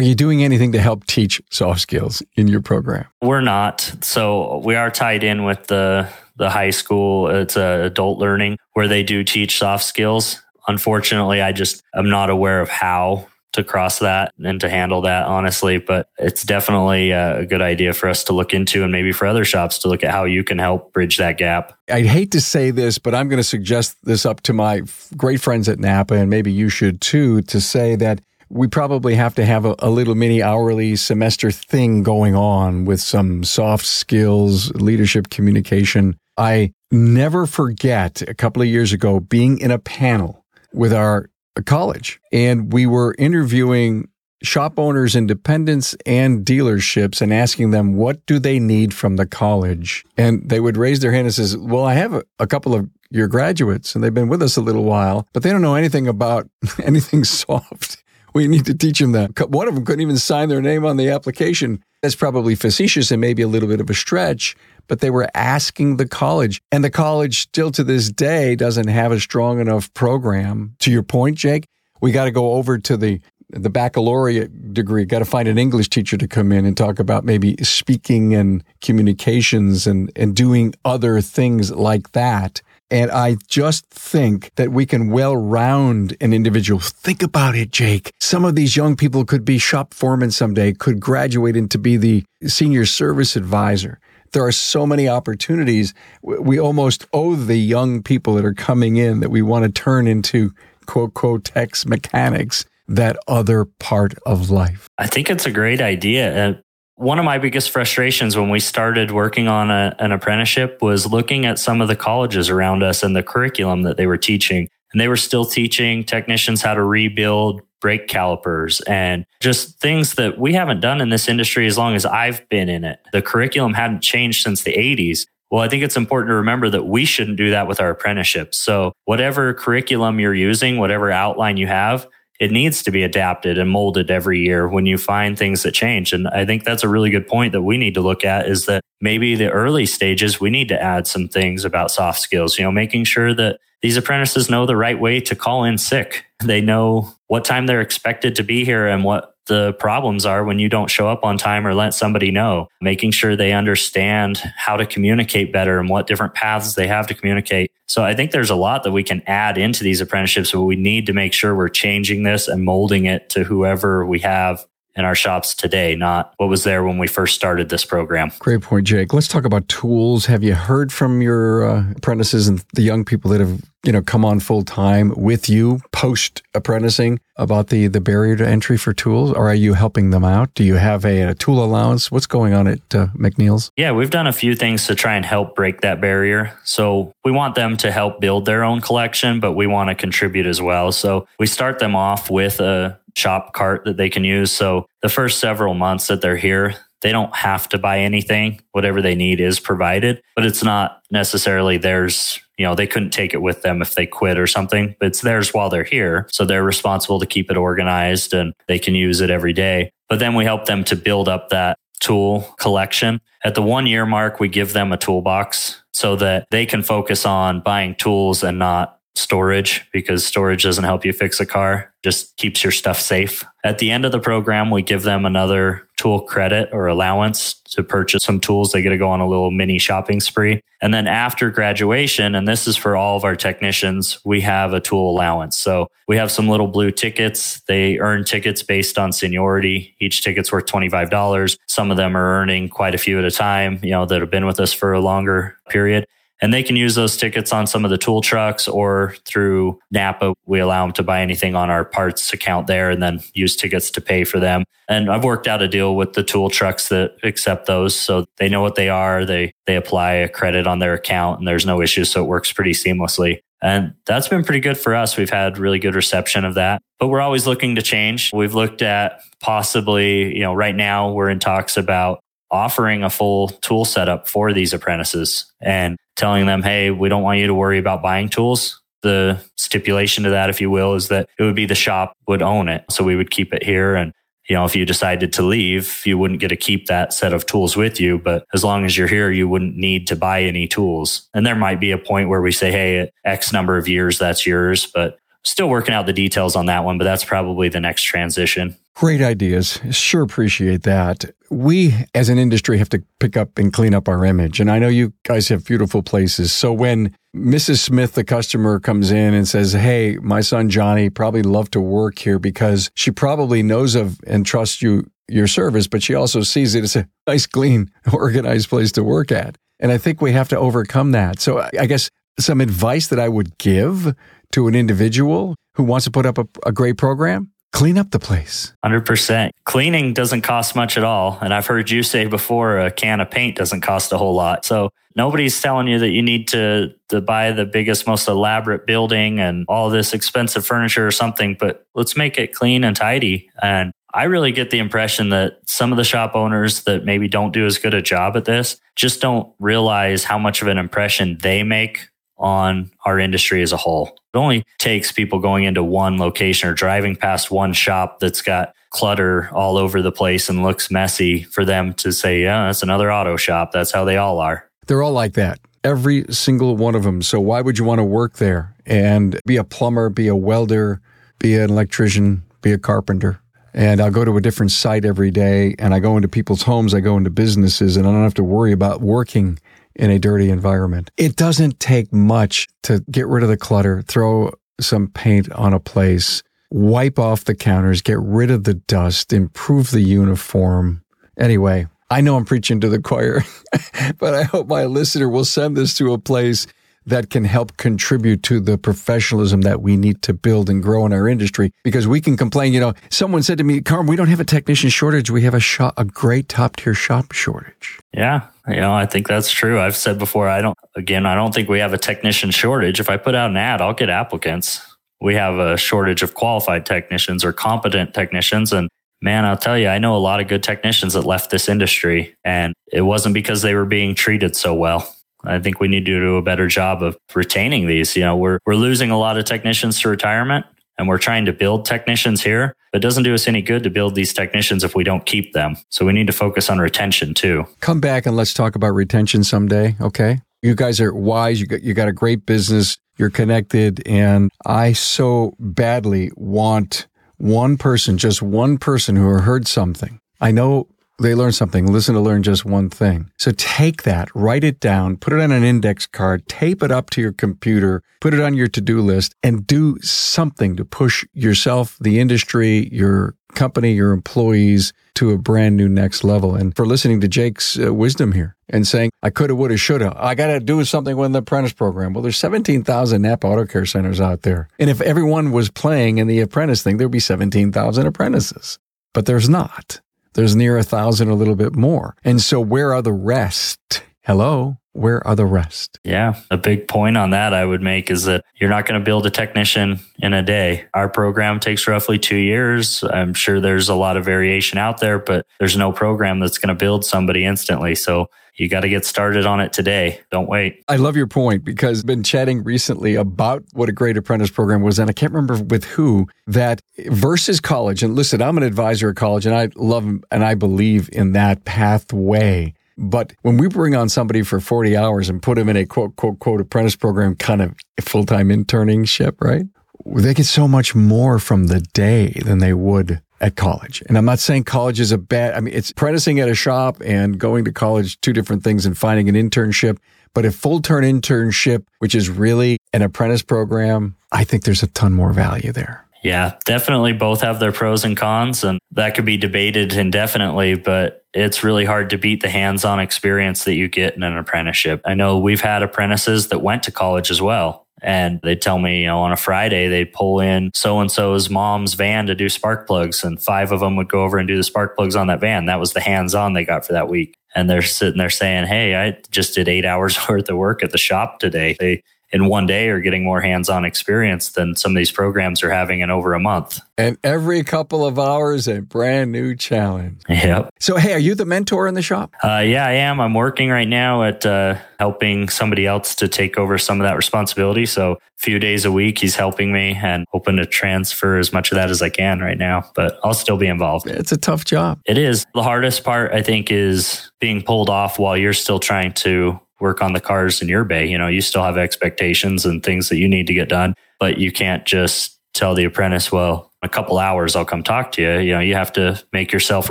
are 0.00 0.02
you 0.02 0.14
doing 0.14 0.42
anything 0.42 0.72
to 0.72 0.80
help 0.80 1.04
teach 1.04 1.42
soft 1.50 1.82
skills 1.82 2.22
in 2.34 2.48
your 2.48 2.62
program? 2.62 3.04
We're 3.20 3.42
not. 3.42 3.92
So 4.00 4.62
we 4.64 4.74
are 4.74 4.90
tied 4.90 5.22
in 5.22 5.44
with 5.44 5.66
the 5.66 6.08
the 6.36 6.48
high 6.48 6.70
school. 6.70 7.28
It's 7.28 7.54
adult 7.54 8.18
learning 8.18 8.56
where 8.72 8.88
they 8.88 9.02
do 9.02 9.22
teach 9.22 9.58
soft 9.58 9.84
skills. 9.84 10.40
Unfortunately, 10.66 11.42
I 11.42 11.52
just 11.52 11.82
am 11.94 12.08
not 12.08 12.30
aware 12.30 12.62
of 12.62 12.70
how 12.70 13.26
to 13.52 13.62
cross 13.62 13.98
that 13.98 14.32
and 14.38 14.58
to 14.60 14.68
handle 14.68 15.00
that 15.02 15.26
honestly 15.26 15.78
but 15.78 16.08
it's 16.20 16.44
definitely 16.44 17.10
a 17.10 17.44
good 17.46 17.60
idea 17.60 17.92
for 17.92 18.08
us 18.08 18.22
to 18.22 18.32
look 18.32 18.54
into 18.54 18.84
and 18.84 18.92
maybe 18.92 19.10
for 19.10 19.26
other 19.26 19.44
shops 19.44 19.78
to 19.78 19.88
look 19.88 20.04
at 20.04 20.12
how 20.12 20.22
you 20.22 20.44
can 20.44 20.56
help 20.56 20.92
bridge 20.92 21.18
that 21.18 21.36
gap 21.36 21.76
i'd 21.90 22.06
hate 22.06 22.30
to 22.30 22.40
say 22.40 22.70
this 22.70 22.96
but 22.96 23.12
i'm 23.12 23.28
going 23.28 23.40
to 23.40 23.42
suggest 23.42 23.96
this 24.04 24.24
up 24.24 24.40
to 24.40 24.52
my 24.52 24.82
great 25.16 25.40
friends 25.40 25.68
at 25.68 25.80
napa 25.80 26.14
and 26.14 26.30
maybe 26.30 26.52
you 26.52 26.68
should 26.68 27.00
too 27.00 27.42
to 27.42 27.60
say 27.60 27.96
that 27.96 28.20
we 28.50 28.66
probably 28.66 29.14
have 29.14 29.34
to 29.36 29.46
have 29.46 29.64
a, 29.64 29.76
a, 29.78 29.88
little 29.88 30.16
mini 30.16 30.42
hourly 30.42 30.96
semester 30.96 31.50
thing 31.50 32.02
going 32.02 32.34
on 32.34 32.84
with 32.84 33.00
some 33.00 33.44
soft 33.44 33.86
skills, 33.86 34.72
leadership, 34.74 35.30
communication. 35.30 36.18
I 36.36 36.72
never 36.90 37.46
forget 37.46 38.22
a 38.22 38.34
couple 38.34 38.60
of 38.60 38.68
years 38.68 38.92
ago 38.92 39.20
being 39.20 39.58
in 39.58 39.70
a 39.70 39.78
panel 39.78 40.44
with 40.72 40.92
our 40.92 41.30
college 41.64 42.20
and 42.32 42.72
we 42.72 42.86
were 42.86 43.14
interviewing 43.18 44.08
shop 44.42 44.78
owners, 44.78 45.14
independents 45.14 45.94
and 46.06 46.44
dealerships 46.44 47.20
and 47.20 47.32
asking 47.32 47.70
them 47.70 47.94
what 47.94 48.24
do 48.26 48.38
they 48.38 48.58
need 48.58 48.94
from 48.94 49.16
the 49.16 49.26
college. 49.26 50.04
And 50.16 50.48
they 50.48 50.60
would 50.60 50.76
raise 50.76 51.00
their 51.00 51.12
hand 51.12 51.26
and 51.26 51.34
says, 51.34 51.56
well, 51.56 51.84
I 51.84 51.94
have 51.94 52.14
a, 52.14 52.24
a 52.38 52.46
couple 52.46 52.74
of 52.74 52.88
your 53.10 53.28
graduates 53.28 53.94
and 53.94 54.02
they've 54.02 54.14
been 54.14 54.28
with 54.28 54.42
us 54.42 54.56
a 54.56 54.62
little 54.62 54.84
while, 54.84 55.28
but 55.32 55.42
they 55.42 55.50
don't 55.50 55.62
know 55.62 55.74
anything 55.74 56.08
about 56.08 56.48
anything 56.82 57.22
soft 57.22 58.02
We 58.34 58.46
need 58.48 58.66
to 58.66 58.74
teach 58.74 58.98
them 58.98 59.12
that. 59.12 59.50
One 59.50 59.68
of 59.68 59.74
them 59.74 59.84
couldn't 59.84 60.00
even 60.00 60.16
sign 60.16 60.48
their 60.48 60.62
name 60.62 60.84
on 60.84 60.96
the 60.96 61.10
application. 61.10 61.82
That's 62.02 62.14
probably 62.14 62.54
facetious 62.54 63.10
and 63.10 63.20
maybe 63.20 63.42
a 63.42 63.48
little 63.48 63.68
bit 63.68 63.80
of 63.80 63.90
a 63.90 63.94
stretch, 63.94 64.56
but 64.86 65.00
they 65.00 65.10
were 65.10 65.28
asking 65.34 65.96
the 65.96 66.08
college. 66.08 66.62
And 66.72 66.82
the 66.82 66.90
college 66.90 67.40
still 67.40 67.70
to 67.72 67.84
this 67.84 68.10
day 68.10 68.56
doesn't 68.56 68.88
have 68.88 69.12
a 69.12 69.20
strong 69.20 69.60
enough 69.60 69.92
program. 69.94 70.76
To 70.80 70.90
your 70.90 71.02
point, 71.02 71.36
Jake, 71.36 71.66
we 72.00 72.12
got 72.12 72.24
to 72.24 72.30
go 72.30 72.52
over 72.52 72.78
to 72.78 72.96
the 72.96 73.20
the 73.52 73.70
baccalaureate 73.70 74.72
degree, 74.72 75.04
got 75.04 75.18
to 75.18 75.24
find 75.24 75.48
an 75.48 75.58
English 75.58 75.88
teacher 75.88 76.16
to 76.16 76.28
come 76.28 76.52
in 76.52 76.64
and 76.64 76.76
talk 76.76 76.98
about 76.98 77.24
maybe 77.24 77.56
speaking 77.62 78.34
and 78.34 78.62
communications 78.80 79.86
and, 79.86 80.12
and 80.14 80.36
doing 80.36 80.74
other 80.84 81.20
things 81.20 81.72
like 81.72 82.12
that. 82.12 82.62
And 82.90 83.10
I 83.10 83.36
just 83.46 83.86
think 83.90 84.52
that 84.56 84.72
we 84.72 84.84
can 84.84 85.10
well 85.10 85.36
round 85.36 86.16
an 86.20 86.32
individual. 86.32 86.80
Think 86.80 87.22
about 87.22 87.54
it, 87.54 87.70
Jake. 87.70 88.12
Some 88.20 88.44
of 88.44 88.56
these 88.56 88.76
young 88.76 88.96
people 88.96 89.24
could 89.24 89.44
be 89.44 89.58
shop 89.58 89.94
foreman 89.94 90.30
someday, 90.32 90.72
could 90.72 91.00
graduate 91.00 91.56
into 91.56 91.78
be 91.78 91.96
the 91.96 92.24
senior 92.46 92.86
service 92.86 93.36
advisor. 93.36 94.00
There 94.32 94.44
are 94.44 94.52
so 94.52 94.86
many 94.86 95.08
opportunities. 95.08 95.94
We 96.22 96.58
almost 96.58 97.06
owe 97.12 97.34
the 97.34 97.56
young 97.56 98.02
people 98.02 98.34
that 98.34 98.44
are 98.44 98.54
coming 98.54 98.96
in 98.96 99.20
that 99.20 99.30
we 99.30 99.42
want 99.42 99.64
to 99.64 99.70
turn 99.70 100.06
into 100.06 100.52
quote, 100.86 101.14
quote, 101.14 101.44
text 101.44 101.86
mechanics 101.86 102.64
that 102.88 103.16
other 103.28 103.64
part 103.64 104.14
of 104.26 104.50
life. 104.50 104.88
I 104.98 105.06
think 105.06 105.30
it's 105.30 105.46
a 105.46 105.50
great 105.50 105.80
idea 105.80 106.62
one 107.00 107.18
of 107.18 107.24
my 107.24 107.38
biggest 107.38 107.70
frustrations 107.70 108.36
when 108.36 108.50
we 108.50 108.60
started 108.60 109.10
working 109.10 109.48
on 109.48 109.70
a, 109.70 109.96
an 109.98 110.12
apprenticeship 110.12 110.82
was 110.82 111.06
looking 111.06 111.46
at 111.46 111.58
some 111.58 111.80
of 111.80 111.88
the 111.88 111.96
colleges 111.96 112.50
around 112.50 112.82
us 112.82 113.02
and 113.02 113.16
the 113.16 113.22
curriculum 113.22 113.84
that 113.84 113.96
they 113.96 114.06
were 114.06 114.18
teaching. 114.18 114.68
And 114.92 115.00
they 115.00 115.08
were 115.08 115.16
still 115.16 115.46
teaching 115.46 116.04
technicians 116.04 116.60
how 116.60 116.74
to 116.74 116.84
rebuild 116.84 117.62
brake 117.80 118.06
calipers 118.06 118.82
and 118.82 119.24
just 119.40 119.80
things 119.80 120.16
that 120.16 120.38
we 120.38 120.52
haven't 120.52 120.80
done 120.80 121.00
in 121.00 121.08
this 121.08 121.26
industry 121.26 121.66
as 121.66 121.78
long 121.78 121.94
as 121.94 122.04
I've 122.04 122.46
been 122.50 122.68
in 122.68 122.84
it. 122.84 123.00
The 123.12 123.22
curriculum 123.22 123.72
hadn't 123.72 124.02
changed 124.02 124.42
since 124.42 124.64
the 124.64 124.74
80s. 124.74 125.26
Well, 125.50 125.62
I 125.62 125.68
think 125.68 125.82
it's 125.82 125.96
important 125.96 126.30
to 126.32 126.34
remember 126.34 126.68
that 126.68 126.84
we 126.84 127.06
shouldn't 127.06 127.38
do 127.38 127.50
that 127.50 127.66
with 127.66 127.80
our 127.80 127.88
apprenticeships. 127.88 128.58
So, 128.58 128.92
whatever 129.06 129.54
curriculum 129.54 130.20
you're 130.20 130.34
using, 130.34 130.76
whatever 130.76 131.10
outline 131.10 131.56
you 131.56 131.66
have, 131.66 132.06
it 132.40 132.50
needs 132.50 132.82
to 132.82 132.90
be 132.90 133.02
adapted 133.02 133.58
and 133.58 133.70
molded 133.70 134.10
every 134.10 134.40
year 134.40 134.66
when 134.66 134.86
you 134.86 134.96
find 134.96 135.38
things 135.38 135.62
that 135.62 135.72
change. 135.72 136.14
And 136.14 136.26
I 136.28 136.46
think 136.46 136.64
that's 136.64 136.82
a 136.82 136.88
really 136.88 137.10
good 137.10 137.28
point 137.28 137.52
that 137.52 137.62
we 137.62 137.76
need 137.76 137.92
to 137.94 138.00
look 138.00 138.24
at 138.24 138.48
is 138.48 138.64
that 138.64 138.82
maybe 139.00 139.34
the 139.34 139.50
early 139.50 139.84
stages, 139.84 140.40
we 140.40 140.48
need 140.48 140.68
to 140.68 140.82
add 140.82 141.06
some 141.06 141.28
things 141.28 141.66
about 141.66 141.90
soft 141.90 142.18
skills, 142.18 142.58
you 142.58 142.64
know, 142.64 142.72
making 142.72 143.04
sure 143.04 143.34
that 143.34 143.60
these 143.82 143.98
apprentices 143.98 144.48
know 144.48 144.64
the 144.64 144.76
right 144.76 144.98
way 144.98 145.20
to 145.20 145.36
call 145.36 145.64
in 145.64 145.76
sick. 145.76 146.24
They 146.42 146.62
know 146.62 147.12
what 147.26 147.44
time 147.44 147.66
they're 147.66 147.82
expected 147.82 148.34
to 148.36 148.42
be 148.42 148.64
here 148.64 148.86
and 148.86 149.04
what 149.04 149.34
the 149.50 149.72
problems 149.74 150.24
are 150.24 150.44
when 150.44 150.60
you 150.60 150.68
don't 150.68 150.88
show 150.88 151.08
up 151.08 151.24
on 151.24 151.36
time 151.36 151.66
or 151.66 151.74
let 151.74 151.92
somebody 151.92 152.30
know, 152.30 152.68
making 152.80 153.10
sure 153.10 153.34
they 153.34 153.52
understand 153.52 154.38
how 154.56 154.76
to 154.76 154.86
communicate 154.86 155.52
better 155.52 155.80
and 155.80 155.88
what 155.88 156.06
different 156.06 156.34
paths 156.34 156.76
they 156.76 156.86
have 156.86 157.08
to 157.08 157.14
communicate. 157.14 157.72
So 157.88 158.04
I 158.04 158.14
think 158.14 158.30
there's 158.30 158.48
a 158.48 158.54
lot 158.54 158.84
that 158.84 158.92
we 158.92 159.02
can 159.02 159.22
add 159.26 159.58
into 159.58 159.82
these 159.82 160.00
apprenticeships, 160.00 160.52
but 160.52 160.62
we 160.62 160.76
need 160.76 161.04
to 161.06 161.12
make 161.12 161.32
sure 161.32 161.56
we're 161.56 161.68
changing 161.68 162.22
this 162.22 162.46
and 162.46 162.64
molding 162.64 163.06
it 163.06 163.28
to 163.30 163.42
whoever 163.42 164.06
we 164.06 164.20
have 164.20 164.64
in 164.96 165.04
our 165.04 165.14
shops 165.14 165.54
today, 165.54 165.94
not 165.94 166.34
what 166.36 166.48
was 166.48 166.64
there 166.64 166.84
when 166.84 166.98
we 166.98 167.06
first 167.06 167.34
started 167.34 167.68
this 167.68 167.84
program. 167.84 168.32
Great 168.38 168.62
point, 168.62 168.86
Jake. 168.86 169.12
Let's 169.12 169.28
talk 169.28 169.44
about 169.44 169.68
tools. 169.68 170.26
Have 170.26 170.42
you 170.42 170.54
heard 170.54 170.92
from 170.92 171.22
your 171.22 171.68
uh, 171.68 171.84
apprentices 171.96 172.48
and 172.48 172.64
the 172.74 172.82
young 172.82 173.04
people 173.04 173.30
that 173.30 173.40
have 173.40 173.60
you 173.84 173.92
know 173.92 174.02
come 174.02 174.24
on 174.24 174.40
full 174.40 174.62
time 174.62 175.12
with 175.16 175.48
you 175.48 175.80
post 175.92 176.42
apprenticing 176.54 177.18
about 177.36 177.68
the 177.68 177.86
the 177.86 178.00
barrier 178.00 178.36
to 178.36 178.46
entry 178.46 178.76
for 178.76 178.92
tools, 178.92 179.32
or 179.32 179.48
are 179.48 179.54
you 179.54 179.74
helping 179.74 180.10
them 180.10 180.24
out? 180.24 180.52
Do 180.54 180.64
you 180.64 180.74
have 180.74 181.04
a, 181.04 181.22
a 181.22 181.34
tool 181.34 181.64
allowance? 181.64 182.10
What's 182.10 182.26
going 182.26 182.52
on 182.52 182.66
at 182.66 182.94
uh, 182.94 183.06
McNeil's? 183.16 183.70
Yeah, 183.76 183.92
we've 183.92 184.10
done 184.10 184.26
a 184.26 184.32
few 184.32 184.54
things 184.54 184.86
to 184.86 184.94
try 184.94 185.14
and 185.14 185.24
help 185.24 185.56
break 185.56 185.80
that 185.80 186.00
barrier. 186.00 186.52
So 186.64 187.14
we 187.24 187.32
want 187.32 187.54
them 187.54 187.78
to 187.78 187.90
help 187.90 188.20
build 188.20 188.44
their 188.44 188.62
own 188.62 188.82
collection, 188.82 189.40
but 189.40 189.52
we 189.52 189.66
want 189.66 189.88
to 189.88 189.94
contribute 189.94 190.46
as 190.46 190.60
well. 190.60 190.92
So 190.92 191.26
we 191.38 191.46
start 191.46 191.78
them 191.78 191.96
off 191.96 192.30
with 192.30 192.60
a 192.60 192.99
shop 193.16 193.52
cart 193.52 193.84
that 193.84 193.96
they 193.96 194.08
can 194.08 194.24
use. 194.24 194.52
So 194.52 194.86
the 195.02 195.08
first 195.08 195.38
several 195.38 195.74
months 195.74 196.06
that 196.08 196.20
they're 196.20 196.36
here, 196.36 196.74
they 197.00 197.12
don't 197.12 197.34
have 197.34 197.68
to 197.70 197.78
buy 197.78 198.00
anything. 198.00 198.60
Whatever 198.72 199.00
they 199.00 199.14
need 199.14 199.40
is 199.40 199.58
provided, 199.58 200.22
but 200.36 200.44
it's 200.44 200.62
not 200.62 201.02
necessarily 201.10 201.78
theirs. 201.78 202.40
You 202.58 202.66
know, 202.66 202.74
they 202.74 202.86
couldn't 202.86 203.10
take 203.10 203.32
it 203.32 203.40
with 203.40 203.62
them 203.62 203.80
if 203.80 203.94
they 203.94 204.06
quit 204.06 204.38
or 204.38 204.46
something, 204.46 204.94
but 205.00 205.06
it's 205.06 205.22
theirs 205.22 205.54
while 205.54 205.70
they're 205.70 205.84
here. 205.84 206.26
So 206.30 206.44
they're 206.44 206.62
responsible 206.62 207.18
to 207.20 207.26
keep 207.26 207.50
it 207.50 207.56
organized 207.56 208.34
and 208.34 208.52
they 208.68 208.78
can 208.78 208.94
use 208.94 209.20
it 209.20 209.30
every 209.30 209.54
day. 209.54 209.90
But 210.08 210.18
then 210.18 210.34
we 210.34 210.44
help 210.44 210.66
them 210.66 210.84
to 210.84 210.96
build 210.96 211.28
up 211.28 211.48
that 211.48 211.78
tool 212.00 212.54
collection. 212.58 213.20
At 213.44 213.54
the 213.54 213.62
one 213.62 213.86
year 213.86 214.04
mark, 214.04 214.40
we 214.40 214.48
give 214.48 214.72
them 214.72 214.92
a 214.92 214.96
toolbox 214.96 215.82
so 215.92 216.16
that 216.16 216.46
they 216.50 216.66
can 216.66 216.82
focus 216.82 217.24
on 217.24 217.60
buying 217.60 217.94
tools 217.94 218.42
and 218.42 218.58
not 218.58 218.99
storage 219.14 219.86
because 219.92 220.24
storage 220.24 220.62
doesn't 220.62 220.84
help 220.84 221.04
you 221.04 221.12
fix 221.12 221.40
a 221.40 221.46
car, 221.46 221.92
just 222.02 222.36
keeps 222.36 222.62
your 222.62 222.70
stuff 222.70 223.00
safe. 223.00 223.44
At 223.64 223.78
the 223.78 223.90
end 223.90 224.04
of 224.04 224.12
the 224.12 224.20
program, 224.20 224.70
we 224.70 224.82
give 224.82 225.02
them 225.02 225.26
another 225.26 225.86
tool 225.96 226.20
credit 226.22 226.70
or 226.72 226.86
allowance 226.86 227.54
to 227.64 227.82
purchase 227.82 228.24
some 228.24 228.40
tools. 228.40 228.72
They 228.72 228.80
get 228.80 228.90
to 228.90 228.96
go 228.96 229.10
on 229.10 229.20
a 229.20 229.28
little 229.28 229.50
mini 229.50 229.78
shopping 229.78 230.20
spree. 230.20 230.62
And 230.80 230.94
then 230.94 231.06
after 231.06 231.50
graduation, 231.50 232.34
and 232.34 232.48
this 232.48 232.66
is 232.66 232.76
for 232.76 232.96
all 232.96 233.16
of 233.16 233.24
our 233.24 233.36
technicians, 233.36 234.18
we 234.24 234.40
have 234.40 234.72
a 234.72 234.80
tool 234.80 235.10
allowance. 235.10 235.58
So 235.58 235.88
we 236.08 236.16
have 236.16 236.32
some 236.32 236.48
little 236.48 236.68
blue 236.68 236.90
tickets. 236.90 237.60
They 237.68 237.98
earn 237.98 238.24
tickets 238.24 238.62
based 238.62 238.98
on 238.98 239.12
seniority. 239.12 239.94
Each 240.00 240.24
ticket's 240.24 240.50
worth 240.50 240.64
$25. 240.64 241.58
Some 241.66 241.90
of 241.90 241.98
them 241.98 242.16
are 242.16 242.40
earning 242.40 242.70
quite 242.70 242.94
a 242.94 242.98
few 242.98 243.18
at 243.18 243.24
a 243.26 243.30
time, 243.30 243.78
you 243.82 243.90
know, 243.90 244.06
that 244.06 244.20
have 244.20 244.30
been 244.30 244.46
with 244.46 244.58
us 244.58 244.72
for 244.72 244.94
a 244.94 245.00
longer 245.00 245.58
period 245.68 246.06
and 246.40 246.52
they 246.52 246.62
can 246.62 246.76
use 246.76 246.94
those 246.94 247.16
tickets 247.16 247.52
on 247.52 247.66
some 247.66 247.84
of 247.84 247.90
the 247.90 247.98
tool 247.98 248.20
trucks 248.20 248.66
or 248.66 249.14
through 249.24 249.78
Napa. 249.90 250.34
We 250.46 250.60
allow 250.60 250.84
them 250.84 250.92
to 250.94 251.02
buy 251.02 251.20
anything 251.20 251.54
on 251.54 251.70
our 251.70 251.84
parts 251.84 252.32
account 252.32 252.66
there 252.66 252.90
and 252.90 253.02
then 253.02 253.20
use 253.34 253.56
tickets 253.56 253.90
to 253.92 254.00
pay 254.00 254.24
for 254.24 254.40
them. 254.40 254.64
And 254.88 255.10
I've 255.10 255.24
worked 255.24 255.46
out 255.46 255.62
a 255.62 255.68
deal 255.68 255.96
with 255.96 256.14
the 256.14 256.24
tool 256.24 256.50
trucks 256.50 256.88
that 256.88 257.16
accept 257.22 257.66
those. 257.66 257.94
So 257.94 258.24
they 258.38 258.48
know 258.48 258.62
what 258.62 258.74
they 258.74 258.88
are. 258.88 259.24
They, 259.24 259.52
they 259.66 259.76
apply 259.76 260.12
a 260.14 260.28
credit 260.28 260.66
on 260.66 260.78
their 260.78 260.94
account 260.94 261.38
and 261.38 261.46
there's 261.46 261.66
no 261.66 261.82
issues. 261.82 262.10
So 262.10 262.24
it 262.24 262.28
works 262.28 262.52
pretty 262.52 262.72
seamlessly. 262.72 263.40
And 263.62 263.92
that's 264.06 264.28
been 264.28 264.42
pretty 264.42 264.60
good 264.60 264.78
for 264.78 264.94
us. 264.94 265.18
We've 265.18 265.30
had 265.30 265.58
really 265.58 265.78
good 265.78 265.94
reception 265.94 266.46
of 266.46 266.54
that, 266.54 266.80
but 266.98 267.08
we're 267.08 267.20
always 267.20 267.46
looking 267.46 267.74
to 267.74 267.82
change. 267.82 268.32
We've 268.32 268.54
looked 268.54 268.80
at 268.80 269.20
possibly, 269.40 270.34
you 270.34 270.42
know, 270.42 270.54
right 270.54 270.74
now 270.74 271.12
we're 271.12 271.28
in 271.28 271.40
talks 271.40 271.76
about 271.76 272.20
offering 272.50 273.02
a 273.02 273.10
full 273.10 273.48
tool 273.48 273.84
setup 273.84 274.28
for 274.28 274.52
these 274.52 274.72
apprentices 274.72 275.50
and 275.60 275.96
telling 276.16 276.46
them, 276.46 276.62
Hey, 276.62 276.90
we 276.90 277.08
don't 277.08 277.22
want 277.22 277.38
you 277.38 277.46
to 277.46 277.54
worry 277.54 277.78
about 277.78 278.02
buying 278.02 278.28
tools. 278.28 278.80
The 279.02 279.42
stipulation 279.56 280.24
to 280.24 280.30
that, 280.30 280.50
if 280.50 280.60
you 280.60 280.70
will, 280.70 280.94
is 280.94 281.08
that 281.08 281.28
it 281.38 281.42
would 281.42 281.54
be 281.54 281.66
the 281.66 281.74
shop 281.74 282.14
would 282.28 282.42
own 282.42 282.68
it. 282.68 282.84
So 282.90 283.02
we 283.02 283.16
would 283.16 283.30
keep 283.30 283.54
it 283.54 283.62
here. 283.62 283.94
And, 283.94 284.12
you 284.48 284.54
know, 284.54 284.64
if 284.64 284.76
you 284.76 284.84
decided 284.84 285.32
to 285.34 285.42
leave, 285.42 286.02
you 286.04 286.18
wouldn't 286.18 286.40
get 286.40 286.48
to 286.48 286.56
keep 286.56 286.86
that 286.86 287.14
set 287.14 287.32
of 287.32 287.46
tools 287.46 287.76
with 287.76 287.98
you. 287.98 288.18
But 288.18 288.44
as 288.52 288.62
long 288.62 288.84
as 288.84 288.98
you're 288.98 289.08
here, 289.08 289.30
you 289.30 289.48
wouldn't 289.48 289.76
need 289.76 290.06
to 290.08 290.16
buy 290.16 290.42
any 290.42 290.68
tools. 290.68 291.28
And 291.32 291.46
there 291.46 291.54
might 291.54 291.80
be 291.80 291.92
a 291.92 291.98
point 291.98 292.28
where 292.28 292.42
we 292.42 292.52
say, 292.52 292.70
Hey, 292.70 293.10
X 293.24 293.52
number 293.52 293.78
of 293.78 293.88
years, 293.88 294.18
that's 294.18 294.46
yours. 294.46 294.86
But 294.86 295.18
still 295.44 295.68
working 295.68 295.94
out 295.94 296.06
the 296.06 296.12
details 296.12 296.56
on 296.56 296.66
that 296.66 296.84
one, 296.84 296.98
but 296.98 297.04
that's 297.04 297.24
probably 297.24 297.68
the 297.68 297.80
next 297.80 298.02
transition. 298.02 298.76
Great 298.94 299.22
ideas. 299.22 299.80
Sure 299.90 300.22
appreciate 300.22 300.82
that. 300.82 301.24
We 301.50 301.94
as 302.14 302.28
an 302.28 302.38
industry 302.38 302.78
have 302.78 302.90
to 302.90 303.02
pick 303.18 303.36
up 303.36 303.58
and 303.58 303.72
clean 303.72 303.94
up 303.94 304.08
our 304.08 304.24
image. 304.24 304.60
And 304.60 304.70
I 304.70 304.78
know 304.78 304.88
you 304.88 305.12
guys 305.24 305.48
have 305.48 305.64
beautiful 305.64 306.02
places. 306.02 306.52
So 306.52 306.72
when 306.72 307.16
Mrs. 307.34 307.78
Smith, 307.78 308.12
the 308.12 308.24
customer, 308.24 308.78
comes 308.78 309.10
in 309.10 309.34
and 309.34 309.48
says, 309.48 309.72
Hey, 309.72 310.16
my 310.20 310.40
son 310.40 310.68
Johnny 310.68 311.08
probably 311.08 311.42
love 311.42 311.70
to 311.70 311.80
work 311.80 312.18
here 312.18 312.38
because 312.38 312.90
she 312.94 313.10
probably 313.10 313.62
knows 313.62 313.94
of 313.94 314.20
and 314.26 314.44
trusts 314.44 314.82
you, 314.82 315.10
your 315.28 315.46
service, 315.46 315.86
but 315.86 316.02
she 316.02 316.14
also 316.14 316.42
sees 316.42 316.74
it 316.74 316.84
as 316.84 316.96
a 316.96 317.08
nice, 317.26 317.46
clean, 317.46 317.90
organized 318.12 318.68
place 318.68 318.92
to 318.92 319.02
work 319.02 319.32
at. 319.32 319.56
And 319.78 319.90
I 319.90 319.98
think 319.98 320.20
we 320.20 320.32
have 320.32 320.48
to 320.50 320.58
overcome 320.58 321.12
that. 321.12 321.40
So 321.40 321.66
I 321.78 321.86
guess 321.86 322.10
some 322.38 322.60
advice 322.60 323.08
that 323.08 323.18
I 323.18 323.28
would 323.28 323.56
give 323.58 324.14
to 324.52 324.68
an 324.68 324.74
individual 324.74 325.56
who 325.74 325.82
wants 325.84 326.04
to 326.04 326.10
put 326.10 326.26
up 326.26 326.38
a, 326.38 326.46
a 326.66 326.72
great 326.72 326.96
program 326.96 327.52
clean 327.72 327.96
up 327.98 328.10
the 328.10 328.18
place. 328.18 328.72
100%. 328.84 329.50
Cleaning 329.64 330.12
doesn't 330.12 330.42
cost 330.42 330.74
much 330.74 330.96
at 330.96 331.04
all. 331.04 331.38
And 331.40 331.54
I've 331.54 331.66
heard 331.66 331.90
you 331.90 332.02
say 332.02 332.26
before 332.26 332.78
a 332.78 332.90
can 332.90 333.20
of 333.20 333.30
paint 333.30 333.56
doesn't 333.56 333.80
cost 333.82 334.12
a 334.12 334.18
whole 334.18 334.34
lot. 334.34 334.64
So 334.64 334.90
nobody's 335.14 335.60
telling 335.60 335.86
you 335.86 335.98
that 336.00 336.10
you 336.10 336.22
need 336.22 336.48
to, 336.48 336.92
to 337.08 337.20
buy 337.20 337.52
the 337.52 337.64
biggest, 337.64 338.06
most 338.06 338.28
elaborate 338.28 338.86
building 338.86 339.38
and 339.38 339.64
all 339.68 339.90
this 339.90 340.12
expensive 340.12 340.66
furniture 340.66 341.06
or 341.06 341.10
something, 341.10 341.56
but 341.58 341.86
let's 341.94 342.16
make 342.16 342.38
it 342.38 342.54
clean 342.54 342.84
and 342.84 342.96
tidy. 342.96 343.48
And 343.62 343.92
I 344.12 344.24
really 344.24 344.50
get 344.50 344.70
the 344.70 344.78
impression 344.78 345.28
that 345.28 345.58
some 345.66 345.92
of 345.92 345.96
the 345.96 346.04
shop 346.04 346.34
owners 346.34 346.82
that 346.82 347.04
maybe 347.04 347.28
don't 347.28 347.52
do 347.52 347.66
as 347.66 347.78
good 347.78 347.94
a 347.94 348.02
job 348.02 348.36
at 348.36 348.44
this 348.44 348.80
just 348.96 349.20
don't 349.20 349.54
realize 349.60 350.24
how 350.24 350.38
much 350.38 350.62
of 350.62 350.68
an 350.68 350.78
impression 350.78 351.38
they 351.40 351.62
make 351.62 352.09
on 352.40 352.90
our 353.04 353.20
industry 353.20 353.62
as 353.62 353.72
a 353.72 353.76
whole. 353.76 354.18
It 354.34 354.38
only 354.38 354.64
takes 354.78 355.12
people 355.12 355.38
going 355.38 355.64
into 355.64 355.84
one 355.84 356.18
location 356.18 356.68
or 356.68 356.74
driving 356.74 357.14
past 357.14 357.50
one 357.50 357.72
shop 357.72 358.18
that's 358.18 358.42
got 358.42 358.74
clutter 358.90 359.48
all 359.52 359.76
over 359.76 360.02
the 360.02 360.10
place 360.10 360.48
and 360.48 360.62
looks 360.62 360.90
messy 360.90 361.44
for 361.44 361.64
them 361.64 361.94
to 361.94 362.12
say, 362.12 362.42
yeah, 362.42 362.66
that's 362.66 362.82
another 362.82 363.12
auto 363.12 363.36
shop. 363.36 363.70
That's 363.72 363.92
how 363.92 364.04
they 364.04 364.16
all 364.16 364.40
are. 364.40 364.68
They're 364.86 365.02
all 365.02 365.12
like 365.12 365.34
that. 365.34 365.60
Every 365.84 366.24
single 366.30 366.76
one 366.76 366.94
of 366.94 367.04
them. 367.04 367.22
So 367.22 367.40
why 367.40 367.60
would 367.60 367.78
you 367.78 367.84
want 367.84 368.00
to 368.00 368.04
work 368.04 368.36
there 368.36 368.74
and 368.86 369.40
be 369.46 369.56
a 369.56 369.64
plumber, 369.64 370.10
be 370.10 370.28
a 370.28 370.36
welder, 370.36 371.00
be 371.38 371.56
an 371.56 371.70
electrician, 371.70 372.42
be 372.62 372.72
a 372.72 372.78
carpenter? 372.78 373.40
And 373.72 374.00
I'll 374.00 374.10
go 374.10 374.24
to 374.24 374.36
a 374.36 374.40
different 374.40 374.72
site 374.72 375.04
every 375.04 375.30
day 375.30 375.76
and 375.78 375.94
I 375.94 376.00
go 376.00 376.16
into 376.16 376.28
people's 376.28 376.62
homes, 376.62 376.92
I 376.92 377.00
go 377.00 377.16
into 377.16 377.30
businesses 377.30 377.96
and 377.96 378.06
I 378.06 378.10
don't 378.10 378.24
have 378.24 378.34
to 378.34 378.44
worry 378.44 378.72
about 378.72 379.00
working 379.00 379.58
in 380.00 380.10
a 380.10 380.18
dirty 380.18 380.48
environment. 380.48 381.10
It 381.18 381.36
doesn't 381.36 381.78
take 381.78 382.10
much 382.10 382.66
to 382.84 383.04
get 383.10 383.26
rid 383.26 383.42
of 383.42 383.50
the 383.50 383.58
clutter, 383.58 384.00
throw 384.02 384.52
some 384.80 385.08
paint 385.08 385.52
on 385.52 385.74
a 385.74 385.78
place, 385.78 386.42
wipe 386.70 387.18
off 387.18 387.44
the 387.44 387.54
counters, 387.54 388.00
get 388.00 388.18
rid 388.18 388.50
of 388.50 388.64
the 388.64 388.74
dust, 388.74 389.30
improve 389.32 389.90
the 389.90 390.00
uniform. 390.00 391.02
Anyway, 391.38 391.86
I 392.08 392.22
know 392.22 392.36
I'm 392.36 392.46
preaching 392.46 392.80
to 392.80 392.88
the 392.88 392.98
choir, 392.98 393.44
but 394.18 394.34
I 394.34 394.44
hope 394.44 394.68
my 394.68 394.86
listener 394.86 395.28
will 395.28 395.44
send 395.44 395.76
this 395.76 395.92
to 395.98 396.14
a 396.14 396.18
place 396.18 396.66
that 397.06 397.28
can 397.28 397.44
help 397.44 397.76
contribute 397.76 398.42
to 398.44 398.60
the 398.60 398.78
professionalism 398.78 399.62
that 399.62 399.82
we 399.82 399.96
need 399.96 400.22
to 400.22 400.32
build 400.32 400.70
and 400.70 400.82
grow 400.82 401.04
in 401.04 401.12
our 401.12 401.28
industry. 401.28 401.72
Because 401.82 402.06
we 402.06 402.20
can 402.20 402.36
complain, 402.36 402.72
you 402.72 402.80
know, 402.80 402.94
someone 403.10 403.42
said 403.42 403.58
to 403.58 403.64
me, 403.64 403.80
Carm, 403.80 404.06
we 404.06 404.16
don't 404.16 404.28
have 404.28 404.40
a 404.40 404.44
technician 404.44 404.90
shortage. 404.90 405.30
We 405.30 405.42
have 405.42 405.54
a 405.54 405.60
shop, 405.60 405.94
a 405.96 406.04
great 406.04 406.48
top 406.48 406.76
tier 406.76 406.94
shop 406.94 407.32
shortage. 407.32 407.98
Yeah. 408.12 408.48
You 408.70 408.80
know, 408.80 408.92
I 408.92 409.06
think 409.06 409.28
that's 409.28 409.50
true. 409.50 409.80
I've 409.80 409.96
said 409.96 410.18
before, 410.18 410.48
I 410.48 410.60
don't, 410.62 410.76
again, 410.94 411.26
I 411.26 411.34
don't 411.34 411.54
think 411.54 411.68
we 411.68 411.78
have 411.80 411.92
a 411.92 411.98
technician 411.98 412.50
shortage. 412.50 413.00
If 413.00 413.10
I 413.10 413.16
put 413.16 413.34
out 413.34 413.50
an 413.50 413.56
ad, 413.56 413.80
I'll 413.80 413.94
get 413.94 414.10
applicants. 414.10 414.80
We 415.20 415.34
have 415.34 415.58
a 415.58 415.76
shortage 415.76 416.22
of 416.22 416.34
qualified 416.34 416.86
technicians 416.86 417.44
or 417.44 417.52
competent 417.52 418.14
technicians. 418.14 418.72
And 418.72 418.88
man, 419.20 419.44
I'll 419.44 419.56
tell 419.56 419.78
you, 419.78 419.88
I 419.88 419.98
know 419.98 420.16
a 420.16 420.18
lot 420.18 420.40
of 420.40 420.48
good 420.48 420.62
technicians 420.62 421.14
that 421.14 421.22
left 421.22 421.50
this 421.50 421.68
industry 421.68 422.34
and 422.44 422.72
it 422.92 423.02
wasn't 423.02 423.34
because 423.34 423.62
they 423.62 423.74
were 423.74 423.84
being 423.84 424.14
treated 424.14 424.56
so 424.56 424.74
well. 424.74 425.14
I 425.44 425.58
think 425.58 425.80
we 425.80 425.88
need 425.88 426.06
to 426.06 426.20
do 426.20 426.36
a 426.36 426.42
better 426.42 426.66
job 426.66 427.02
of 427.02 427.16
retaining 427.34 427.86
these. 427.86 428.14
You 428.14 428.22
know, 428.22 428.36
we're 428.36 428.58
we're 428.66 428.74
losing 428.74 429.10
a 429.10 429.18
lot 429.18 429.38
of 429.38 429.46
technicians 429.46 430.00
to 430.00 430.08
retirement 430.08 430.66
and 431.00 431.08
we're 431.08 431.18
trying 431.18 431.46
to 431.46 431.52
build 431.52 431.86
technicians 431.86 432.42
here. 432.42 432.74
It 432.92 432.98
doesn't 432.98 433.22
do 433.22 433.32
us 433.32 433.48
any 433.48 433.62
good 433.62 433.82
to 433.84 433.90
build 433.90 434.14
these 434.14 434.34
technicians 434.34 434.84
if 434.84 434.94
we 434.94 435.02
don't 435.02 435.24
keep 435.24 435.54
them. 435.54 435.78
So 435.88 436.04
we 436.04 436.12
need 436.12 436.26
to 436.26 436.32
focus 436.32 436.68
on 436.68 436.78
retention 436.78 437.32
too. 437.32 437.66
Come 437.80 438.00
back 438.00 438.26
and 438.26 438.36
let's 438.36 438.52
talk 438.52 438.76
about 438.76 438.90
retention 438.90 439.42
someday, 439.42 439.96
okay? 439.98 440.40
You 440.60 440.74
guys 440.74 441.00
are 441.00 441.14
wise. 441.14 441.58
You 441.58 441.66
got 441.66 441.82
you 441.82 441.94
got 441.94 442.08
a 442.08 442.12
great 442.12 442.44
business. 442.44 442.98
You're 443.16 443.30
connected 443.30 444.06
and 444.06 444.50
I 444.66 444.92
so 444.92 445.54
badly 445.58 446.32
want 446.36 447.06
one 447.38 447.78
person, 447.78 448.18
just 448.18 448.42
one 448.42 448.76
person 448.76 449.16
who 449.16 449.26
heard 449.38 449.66
something. 449.66 450.20
I 450.38 450.50
know 450.50 450.86
they 451.20 451.34
learn 451.34 451.52
something. 451.52 451.86
Listen 451.86 452.14
to 452.14 452.20
learn 452.20 452.42
just 452.42 452.64
one 452.64 452.88
thing. 452.88 453.30
So 453.36 453.52
take 453.52 454.02
that, 454.04 454.28
write 454.34 454.64
it 454.64 454.80
down, 454.80 455.16
put 455.16 455.32
it 455.32 455.40
on 455.40 455.52
an 455.52 455.62
index 455.62 456.06
card, 456.06 456.46
tape 456.48 456.82
it 456.82 456.90
up 456.90 457.10
to 457.10 457.20
your 457.20 457.32
computer, 457.32 458.02
put 458.20 458.34
it 458.34 458.40
on 458.40 458.54
your 458.54 458.68
to-do 458.68 459.00
list 459.00 459.34
and 459.42 459.66
do 459.66 459.98
something 460.00 460.76
to 460.76 460.84
push 460.84 461.24
yourself, 461.32 461.98
the 462.00 462.18
industry, 462.18 462.88
your 462.92 463.34
company, 463.54 463.92
your 463.92 464.12
employees 464.12 464.92
to 465.14 465.30
a 465.30 465.38
brand 465.38 465.76
new 465.76 465.88
next 465.88 466.24
level. 466.24 466.54
And 466.54 466.74
for 466.74 466.86
listening 466.86 467.20
to 467.20 467.28
Jake's 467.28 467.78
uh, 467.78 467.92
wisdom 467.92 468.32
here 468.32 468.56
and 468.68 468.86
saying, 468.86 469.10
I 469.22 469.30
coulda, 469.30 469.54
woulda, 469.54 469.76
shoulda. 469.76 470.14
I 470.16 470.34
got 470.34 470.46
to 470.46 470.60
do 470.60 470.82
something 470.84 471.16
with 471.16 471.32
the 471.32 471.40
apprentice 471.40 471.72
program. 471.72 472.14
Well, 472.14 472.22
there's 472.22 472.38
17,000 472.38 473.20
Napa 473.20 473.46
Auto 473.46 473.66
Care 473.66 473.84
centers 473.84 474.20
out 474.20 474.42
there. 474.42 474.68
And 474.78 474.88
if 474.88 475.00
everyone 475.00 475.52
was 475.52 475.70
playing 475.70 476.18
in 476.18 476.26
the 476.26 476.40
apprentice 476.40 476.82
thing, 476.82 476.96
there'd 476.96 477.10
be 477.10 477.20
17,000 477.20 478.06
apprentices. 478.06 478.78
But 479.12 479.26
there's 479.26 479.48
not. 479.48 480.00
There's 480.34 480.54
near 480.54 480.78
a 480.78 480.84
thousand, 480.84 481.28
a 481.28 481.34
little 481.34 481.56
bit 481.56 481.74
more. 481.74 482.16
And 482.24 482.40
so 482.40 482.60
where 482.60 482.94
are 482.94 483.02
the 483.02 483.12
rest? 483.12 484.02
Hello? 484.20 484.76
Where 484.92 485.24
are 485.26 485.36
the 485.36 485.46
rest? 485.46 486.00
Yeah. 486.04 486.40
A 486.50 486.56
big 486.56 486.88
point 486.88 487.16
on 487.16 487.30
that 487.30 487.54
I 487.54 487.64
would 487.64 487.80
make 487.80 488.10
is 488.10 488.24
that 488.24 488.44
you're 488.56 488.70
not 488.70 488.86
going 488.86 489.00
to 489.00 489.04
build 489.04 489.24
a 489.24 489.30
technician 489.30 490.00
in 490.18 490.32
a 490.32 490.42
day. 490.42 490.86
Our 490.94 491.08
program 491.08 491.60
takes 491.60 491.86
roughly 491.86 492.18
two 492.18 492.36
years. 492.36 493.04
I'm 493.04 493.34
sure 493.34 493.60
there's 493.60 493.88
a 493.88 493.94
lot 493.94 494.16
of 494.16 494.24
variation 494.24 494.78
out 494.78 494.98
there, 494.98 495.18
but 495.18 495.46
there's 495.58 495.76
no 495.76 495.92
program 495.92 496.40
that's 496.40 496.58
going 496.58 496.68
to 496.68 496.74
build 496.74 497.04
somebody 497.04 497.44
instantly. 497.44 497.94
So 497.94 498.28
you 498.56 498.68
got 498.68 498.80
to 498.80 498.88
get 498.88 499.06
started 499.06 499.46
on 499.46 499.60
it 499.60 499.72
today. 499.72 500.20
Don't 500.30 500.48
wait. 500.48 500.84
I 500.86 500.96
love 500.96 501.16
your 501.16 501.26
point 501.26 501.64
because 501.64 502.00
I've 502.00 502.06
been 502.06 502.22
chatting 502.22 502.62
recently 502.62 503.14
about 503.14 503.64
what 503.72 503.88
a 503.88 503.92
great 503.92 504.16
apprentice 504.18 504.50
program 504.50 504.82
was. 504.82 504.98
And 504.98 505.08
I 505.08 505.14
can't 505.14 505.32
remember 505.32 505.62
with 505.64 505.84
who 505.84 506.28
that 506.46 506.82
versus 507.06 507.58
college. 507.58 508.02
And 508.02 508.14
listen, 508.14 508.42
I'm 508.42 508.58
an 508.58 508.62
advisor 508.62 509.10
at 509.10 509.16
college 509.16 509.46
and 509.46 509.54
I 509.54 509.70
love 509.76 510.04
and 510.30 510.44
I 510.44 510.54
believe 510.54 511.08
in 511.12 511.32
that 511.32 511.64
pathway. 511.64 512.74
But 512.96 513.32
when 513.42 513.56
we 513.56 513.68
bring 513.68 513.94
on 513.94 514.08
somebody 514.08 514.42
for 514.42 514.60
40 514.60 514.96
hours 514.96 515.28
and 515.28 515.42
put 515.42 515.56
them 515.56 515.68
in 515.68 515.76
a 515.76 515.86
quote, 515.86 516.16
quote, 516.16 516.38
quote 516.38 516.60
apprentice 516.60 516.96
program, 516.96 517.36
kind 517.36 517.62
of 517.62 517.74
full 518.00 518.26
time 518.26 518.48
internship, 518.48 519.40
right? 519.40 519.62
They 520.06 520.34
get 520.34 520.46
so 520.46 520.66
much 520.66 520.94
more 520.94 521.38
from 521.38 521.66
the 521.66 521.80
day 521.80 522.40
than 522.44 522.58
they 522.58 522.72
would 522.72 523.20
at 523.40 523.56
college. 523.56 524.02
And 524.06 524.18
I'm 524.18 524.24
not 524.24 524.38
saying 524.38 524.64
college 524.64 525.00
is 525.00 525.12
a 525.12 525.18
bad, 525.18 525.54
I 525.54 525.60
mean, 525.60 525.74
it's 525.74 525.90
apprenticing 525.90 526.40
at 526.40 526.48
a 526.48 526.54
shop 526.54 526.98
and 527.04 527.38
going 527.38 527.64
to 527.64 527.72
college, 527.72 528.20
two 528.20 528.32
different 528.32 528.62
things 528.62 528.84
and 528.86 528.96
finding 528.96 529.28
an 529.28 529.34
internship. 529.34 529.98
But 530.32 530.44
a 530.44 530.52
full 530.52 530.80
turn 530.80 531.02
internship, 531.02 531.84
which 531.98 532.14
is 532.14 532.28
really 532.28 532.78
an 532.92 533.02
apprentice 533.02 533.42
program, 533.42 534.16
I 534.30 534.44
think 534.44 534.64
there's 534.64 534.82
a 534.82 534.86
ton 534.86 535.12
more 535.12 535.32
value 535.32 535.72
there. 535.72 536.06
Yeah, 536.22 536.56
definitely 536.64 537.14
both 537.14 537.40
have 537.40 537.60
their 537.60 537.72
pros 537.72 538.04
and 538.04 538.16
cons, 538.16 538.62
and 538.62 538.78
that 538.92 539.14
could 539.14 539.24
be 539.24 539.38
debated 539.38 539.94
indefinitely, 539.94 540.74
but 540.74 541.19
it's 541.32 541.62
really 541.62 541.84
hard 541.84 542.10
to 542.10 542.18
beat 542.18 542.42
the 542.42 542.48
hands 542.48 542.84
on 542.84 542.98
experience 542.98 543.64
that 543.64 543.74
you 543.74 543.88
get 543.88 544.16
in 544.16 544.22
an 544.22 544.36
apprenticeship. 544.36 545.00
I 545.04 545.14
know 545.14 545.38
we've 545.38 545.60
had 545.60 545.82
apprentices 545.82 546.48
that 546.48 546.62
went 546.62 546.82
to 546.84 546.92
college 546.92 547.30
as 547.30 547.40
well. 547.40 547.86
And 548.02 548.40
they 548.42 548.56
tell 548.56 548.78
me, 548.78 549.02
you 549.02 549.06
know, 549.06 549.20
on 549.20 549.32
a 549.32 549.36
Friday, 549.36 549.88
they'd 549.88 550.12
pull 550.12 550.40
in 550.40 550.70
so 550.74 551.00
and 551.00 551.10
so's 551.10 551.50
mom's 551.50 551.94
van 551.94 552.26
to 552.26 552.34
do 552.34 552.48
spark 552.48 552.86
plugs, 552.86 553.22
and 553.22 553.40
five 553.40 553.72
of 553.72 553.80
them 553.80 553.96
would 553.96 554.08
go 554.08 554.22
over 554.22 554.38
and 554.38 554.48
do 554.48 554.56
the 554.56 554.64
spark 554.64 554.96
plugs 554.96 555.14
on 555.14 555.26
that 555.26 555.40
van. 555.40 555.66
That 555.66 555.80
was 555.80 555.92
the 555.92 556.00
hands 556.00 556.34
on 556.34 556.54
they 556.54 556.64
got 556.64 556.86
for 556.86 556.94
that 556.94 557.08
week. 557.08 557.34
And 557.54 557.68
they're 557.68 557.82
sitting 557.82 558.18
there 558.18 558.30
saying, 558.30 558.66
Hey, 558.66 558.94
I 558.96 559.18
just 559.30 559.54
did 559.54 559.68
eight 559.68 559.84
hours 559.86 560.16
worth 560.28 560.48
of 560.48 560.56
work 560.56 560.82
at 560.82 560.92
the 560.92 560.98
shop 560.98 561.40
today. 561.40 561.76
They 561.78 562.02
in 562.32 562.46
one 562.46 562.66
day 562.66 562.88
are 562.88 563.00
getting 563.00 563.24
more 563.24 563.40
hands-on 563.40 563.84
experience 563.84 564.50
than 564.50 564.76
some 564.76 564.92
of 564.92 564.96
these 564.96 565.10
programs 565.10 565.62
are 565.62 565.70
having 565.70 566.00
in 566.00 566.10
over 566.10 566.34
a 566.34 566.40
month. 566.40 566.80
And 566.96 567.18
every 567.24 567.64
couple 567.64 568.04
of 568.04 568.18
hours, 568.18 568.68
a 568.68 568.80
brand 568.80 569.32
new 569.32 569.56
challenge. 569.56 570.22
Yep. 570.28 570.74
So, 570.80 570.96
hey, 570.96 571.12
are 571.12 571.18
you 571.18 571.34
the 571.34 571.44
mentor 571.44 571.86
in 571.88 571.94
the 571.94 572.02
shop? 572.02 572.34
Uh, 572.44 572.58
yeah, 572.58 572.86
I 572.86 572.92
am. 572.92 573.20
I'm 573.20 573.34
working 573.34 573.70
right 573.70 573.88
now 573.88 574.22
at 574.22 574.46
uh, 574.46 574.76
helping 574.98 575.48
somebody 575.48 575.86
else 575.86 576.14
to 576.16 576.28
take 576.28 576.58
over 576.58 576.78
some 576.78 577.00
of 577.00 577.04
that 577.04 577.16
responsibility. 577.16 577.86
So, 577.86 578.12
a 578.12 578.18
few 578.38 578.58
days 578.58 578.84
a 578.84 578.92
week, 578.92 579.18
he's 579.18 579.36
helping 579.36 579.72
me 579.72 579.98
and 580.02 580.24
hoping 580.30 580.56
to 580.56 580.66
transfer 580.66 581.38
as 581.38 581.52
much 581.52 581.72
of 581.72 581.76
that 581.76 581.90
as 581.90 582.00
I 582.00 582.08
can 582.08 582.40
right 582.40 582.56
now. 582.56 582.90
But 582.94 583.18
I'll 583.24 583.34
still 583.34 583.58
be 583.58 583.66
involved. 583.66 584.06
It's 584.06 584.32
a 584.32 584.38
tough 584.38 584.64
job. 584.64 585.00
It 585.04 585.18
is. 585.18 585.44
The 585.54 585.62
hardest 585.62 586.04
part, 586.04 586.32
I 586.32 586.42
think, 586.42 586.70
is 586.70 587.30
being 587.40 587.62
pulled 587.62 587.90
off 587.90 588.18
while 588.18 588.36
you're 588.36 588.52
still 588.52 588.78
trying 588.78 589.12
to 589.14 589.60
work 589.80 590.02
on 590.02 590.12
the 590.12 590.20
cars 590.20 590.62
in 590.62 590.68
your 590.68 590.84
bay. 590.84 591.06
You 591.06 591.18
know, 591.18 591.28
you 591.28 591.40
still 591.40 591.62
have 591.62 591.76
expectations 591.76 592.64
and 592.66 592.82
things 592.82 593.08
that 593.08 593.16
you 593.16 593.28
need 593.28 593.46
to 593.46 593.54
get 593.54 593.68
done, 593.68 593.94
but 594.18 594.38
you 594.38 594.52
can't 594.52 594.84
just 594.84 595.38
tell 595.52 595.74
the 595.74 595.84
apprentice, 595.84 596.30
well, 596.30 596.70
a 596.82 596.88
couple 596.88 597.18
hours 597.18 597.56
I'll 597.56 597.64
come 597.64 597.82
talk 597.82 598.12
to 598.12 598.22
you. 598.22 598.38
You 598.38 598.54
know, 598.54 598.60
you 598.60 598.74
have 598.74 598.92
to 598.92 599.22
make 599.32 599.52
yourself 599.52 599.90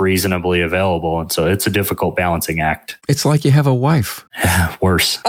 reasonably 0.00 0.60
available. 0.60 1.20
And 1.20 1.30
so 1.30 1.46
it's 1.46 1.66
a 1.66 1.70
difficult 1.70 2.16
balancing 2.16 2.60
act. 2.60 2.98
It's 3.08 3.24
like 3.24 3.44
you 3.44 3.50
have 3.50 3.66
a 3.66 3.74
wife. 3.74 4.26
Worse. 4.80 5.22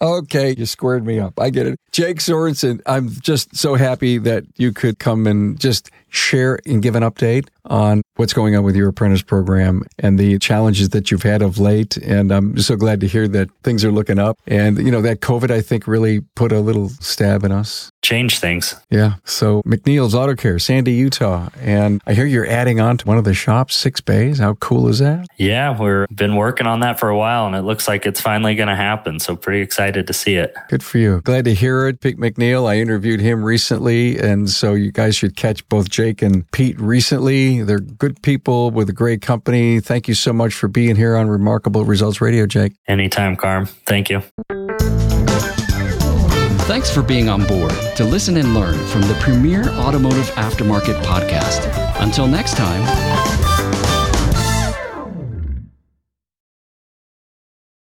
Okay, 0.00 0.54
you 0.58 0.66
squared 0.66 1.06
me 1.06 1.18
up. 1.18 1.40
I 1.40 1.48
get 1.48 1.66
it. 1.66 1.80
Jake 1.92 2.18
Sorensen, 2.18 2.82
I'm 2.84 3.08
just 3.08 3.56
so 3.56 3.74
happy 3.74 4.18
that 4.18 4.44
you 4.56 4.72
could 4.72 4.98
come 4.98 5.26
and 5.26 5.58
just 5.58 5.90
share 6.10 6.58
and 6.66 6.82
give 6.82 6.94
an 6.94 7.02
update 7.02 7.48
on 7.64 8.02
what's 8.24 8.32
going 8.32 8.56
on 8.56 8.64
with 8.64 8.74
your 8.74 8.88
apprentice 8.88 9.20
program 9.20 9.82
and 9.98 10.18
the 10.18 10.38
challenges 10.38 10.88
that 10.88 11.10
you've 11.10 11.24
had 11.24 11.42
of 11.42 11.58
late. 11.58 11.98
And 11.98 12.32
I'm 12.32 12.56
so 12.56 12.74
glad 12.74 13.02
to 13.02 13.06
hear 13.06 13.28
that 13.28 13.50
things 13.62 13.84
are 13.84 13.92
looking 13.92 14.18
up. 14.18 14.38
And, 14.46 14.78
you 14.78 14.90
know, 14.90 15.02
that 15.02 15.20
COVID, 15.20 15.50
I 15.50 15.60
think, 15.60 15.86
really 15.86 16.20
put 16.34 16.50
a 16.50 16.60
little 16.60 16.88
stab 16.88 17.44
in 17.44 17.52
us. 17.52 17.90
Change 18.00 18.38
things. 18.38 18.76
Yeah. 18.88 19.16
So 19.24 19.60
McNeil's 19.64 20.14
Auto 20.14 20.34
Care, 20.34 20.58
Sandy, 20.58 20.92
Utah. 20.92 21.50
And 21.60 22.00
I 22.06 22.14
hear 22.14 22.24
you're 22.24 22.48
adding 22.48 22.80
on 22.80 22.96
to 22.96 23.06
one 23.06 23.18
of 23.18 23.24
the 23.24 23.34
shops, 23.34 23.76
six 23.76 24.00
bays. 24.00 24.38
How 24.38 24.54
cool 24.54 24.88
is 24.88 25.00
that? 25.00 25.26
Yeah, 25.36 25.78
we've 25.78 26.06
been 26.16 26.36
working 26.36 26.66
on 26.66 26.80
that 26.80 26.98
for 26.98 27.10
a 27.10 27.18
while 27.18 27.46
and 27.46 27.54
it 27.54 27.62
looks 27.62 27.86
like 27.86 28.06
it's 28.06 28.22
finally 28.22 28.54
going 28.54 28.68
to 28.68 28.76
happen. 28.76 29.20
So 29.20 29.36
pretty 29.36 29.60
excited 29.60 30.06
to 30.06 30.14
see 30.14 30.36
it. 30.36 30.54
Good 30.70 30.82
for 30.82 30.96
you. 30.96 31.20
Glad 31.20 31.44
to 31.44 31.54
hear 31.54 31.88
it. 31.88 32.00
Pete 32.00 32.16
McNeil, 32.16 32.66
I 32.66 32.78
interviewed 32.78 33.20
him 33.20 33.44
recently. 33.44 34.18
And 34.18 34.48
so 34.48 34.72
you 34.72 34.92
guys 34.92 35.14
should 35.14 35.36
catch 35.36 35.68
both 35.68 35.90
Jake 35.90 36.22
and 36.22 36.50
Pete 36.52 36.80
recently. 36.80 37.62
They're 37.62 37.80
good 38.14 38.22
people 38.22 38.70
with 38.70 38.88
a 38.88 38.92
great 38.92 39.22
company. 39.22 39.80
Thank 39.80 40.08
you 40.08 40.14
so 40.14 40.32
much 40.32 40.54
for 40.54 40.68
being 40.68 40.96
here 40.96 41.16
on 41.16 41.28
Remarkable 41.28 41.84
Results 41.84 42.20
Radio, 42.20 42.46
Jake. 42.46 42.72
Anytime, 42.86 43.36
Carm. 43.36 43.66
Thank 43.66 44.10
you. 44.10 44.22
Thanks 46.66 46.90
for 46.90 47.02
being 47.02 47.28
on 47.28 47.44
board 47.46 47.72
to 47.96 48.04
listen 48.04 48.36
and 48.36 48.54
learn 48.54 48.78
from 48.86 49.02
the 49.02 49.14
premier 49.20 49.68
automotive 49.70 50.26
aftermarket 50.30 51.02
podcast. 51.02 51.70
Until 52.00 52.26
next 52.26 52.56
time, 52.56 52.82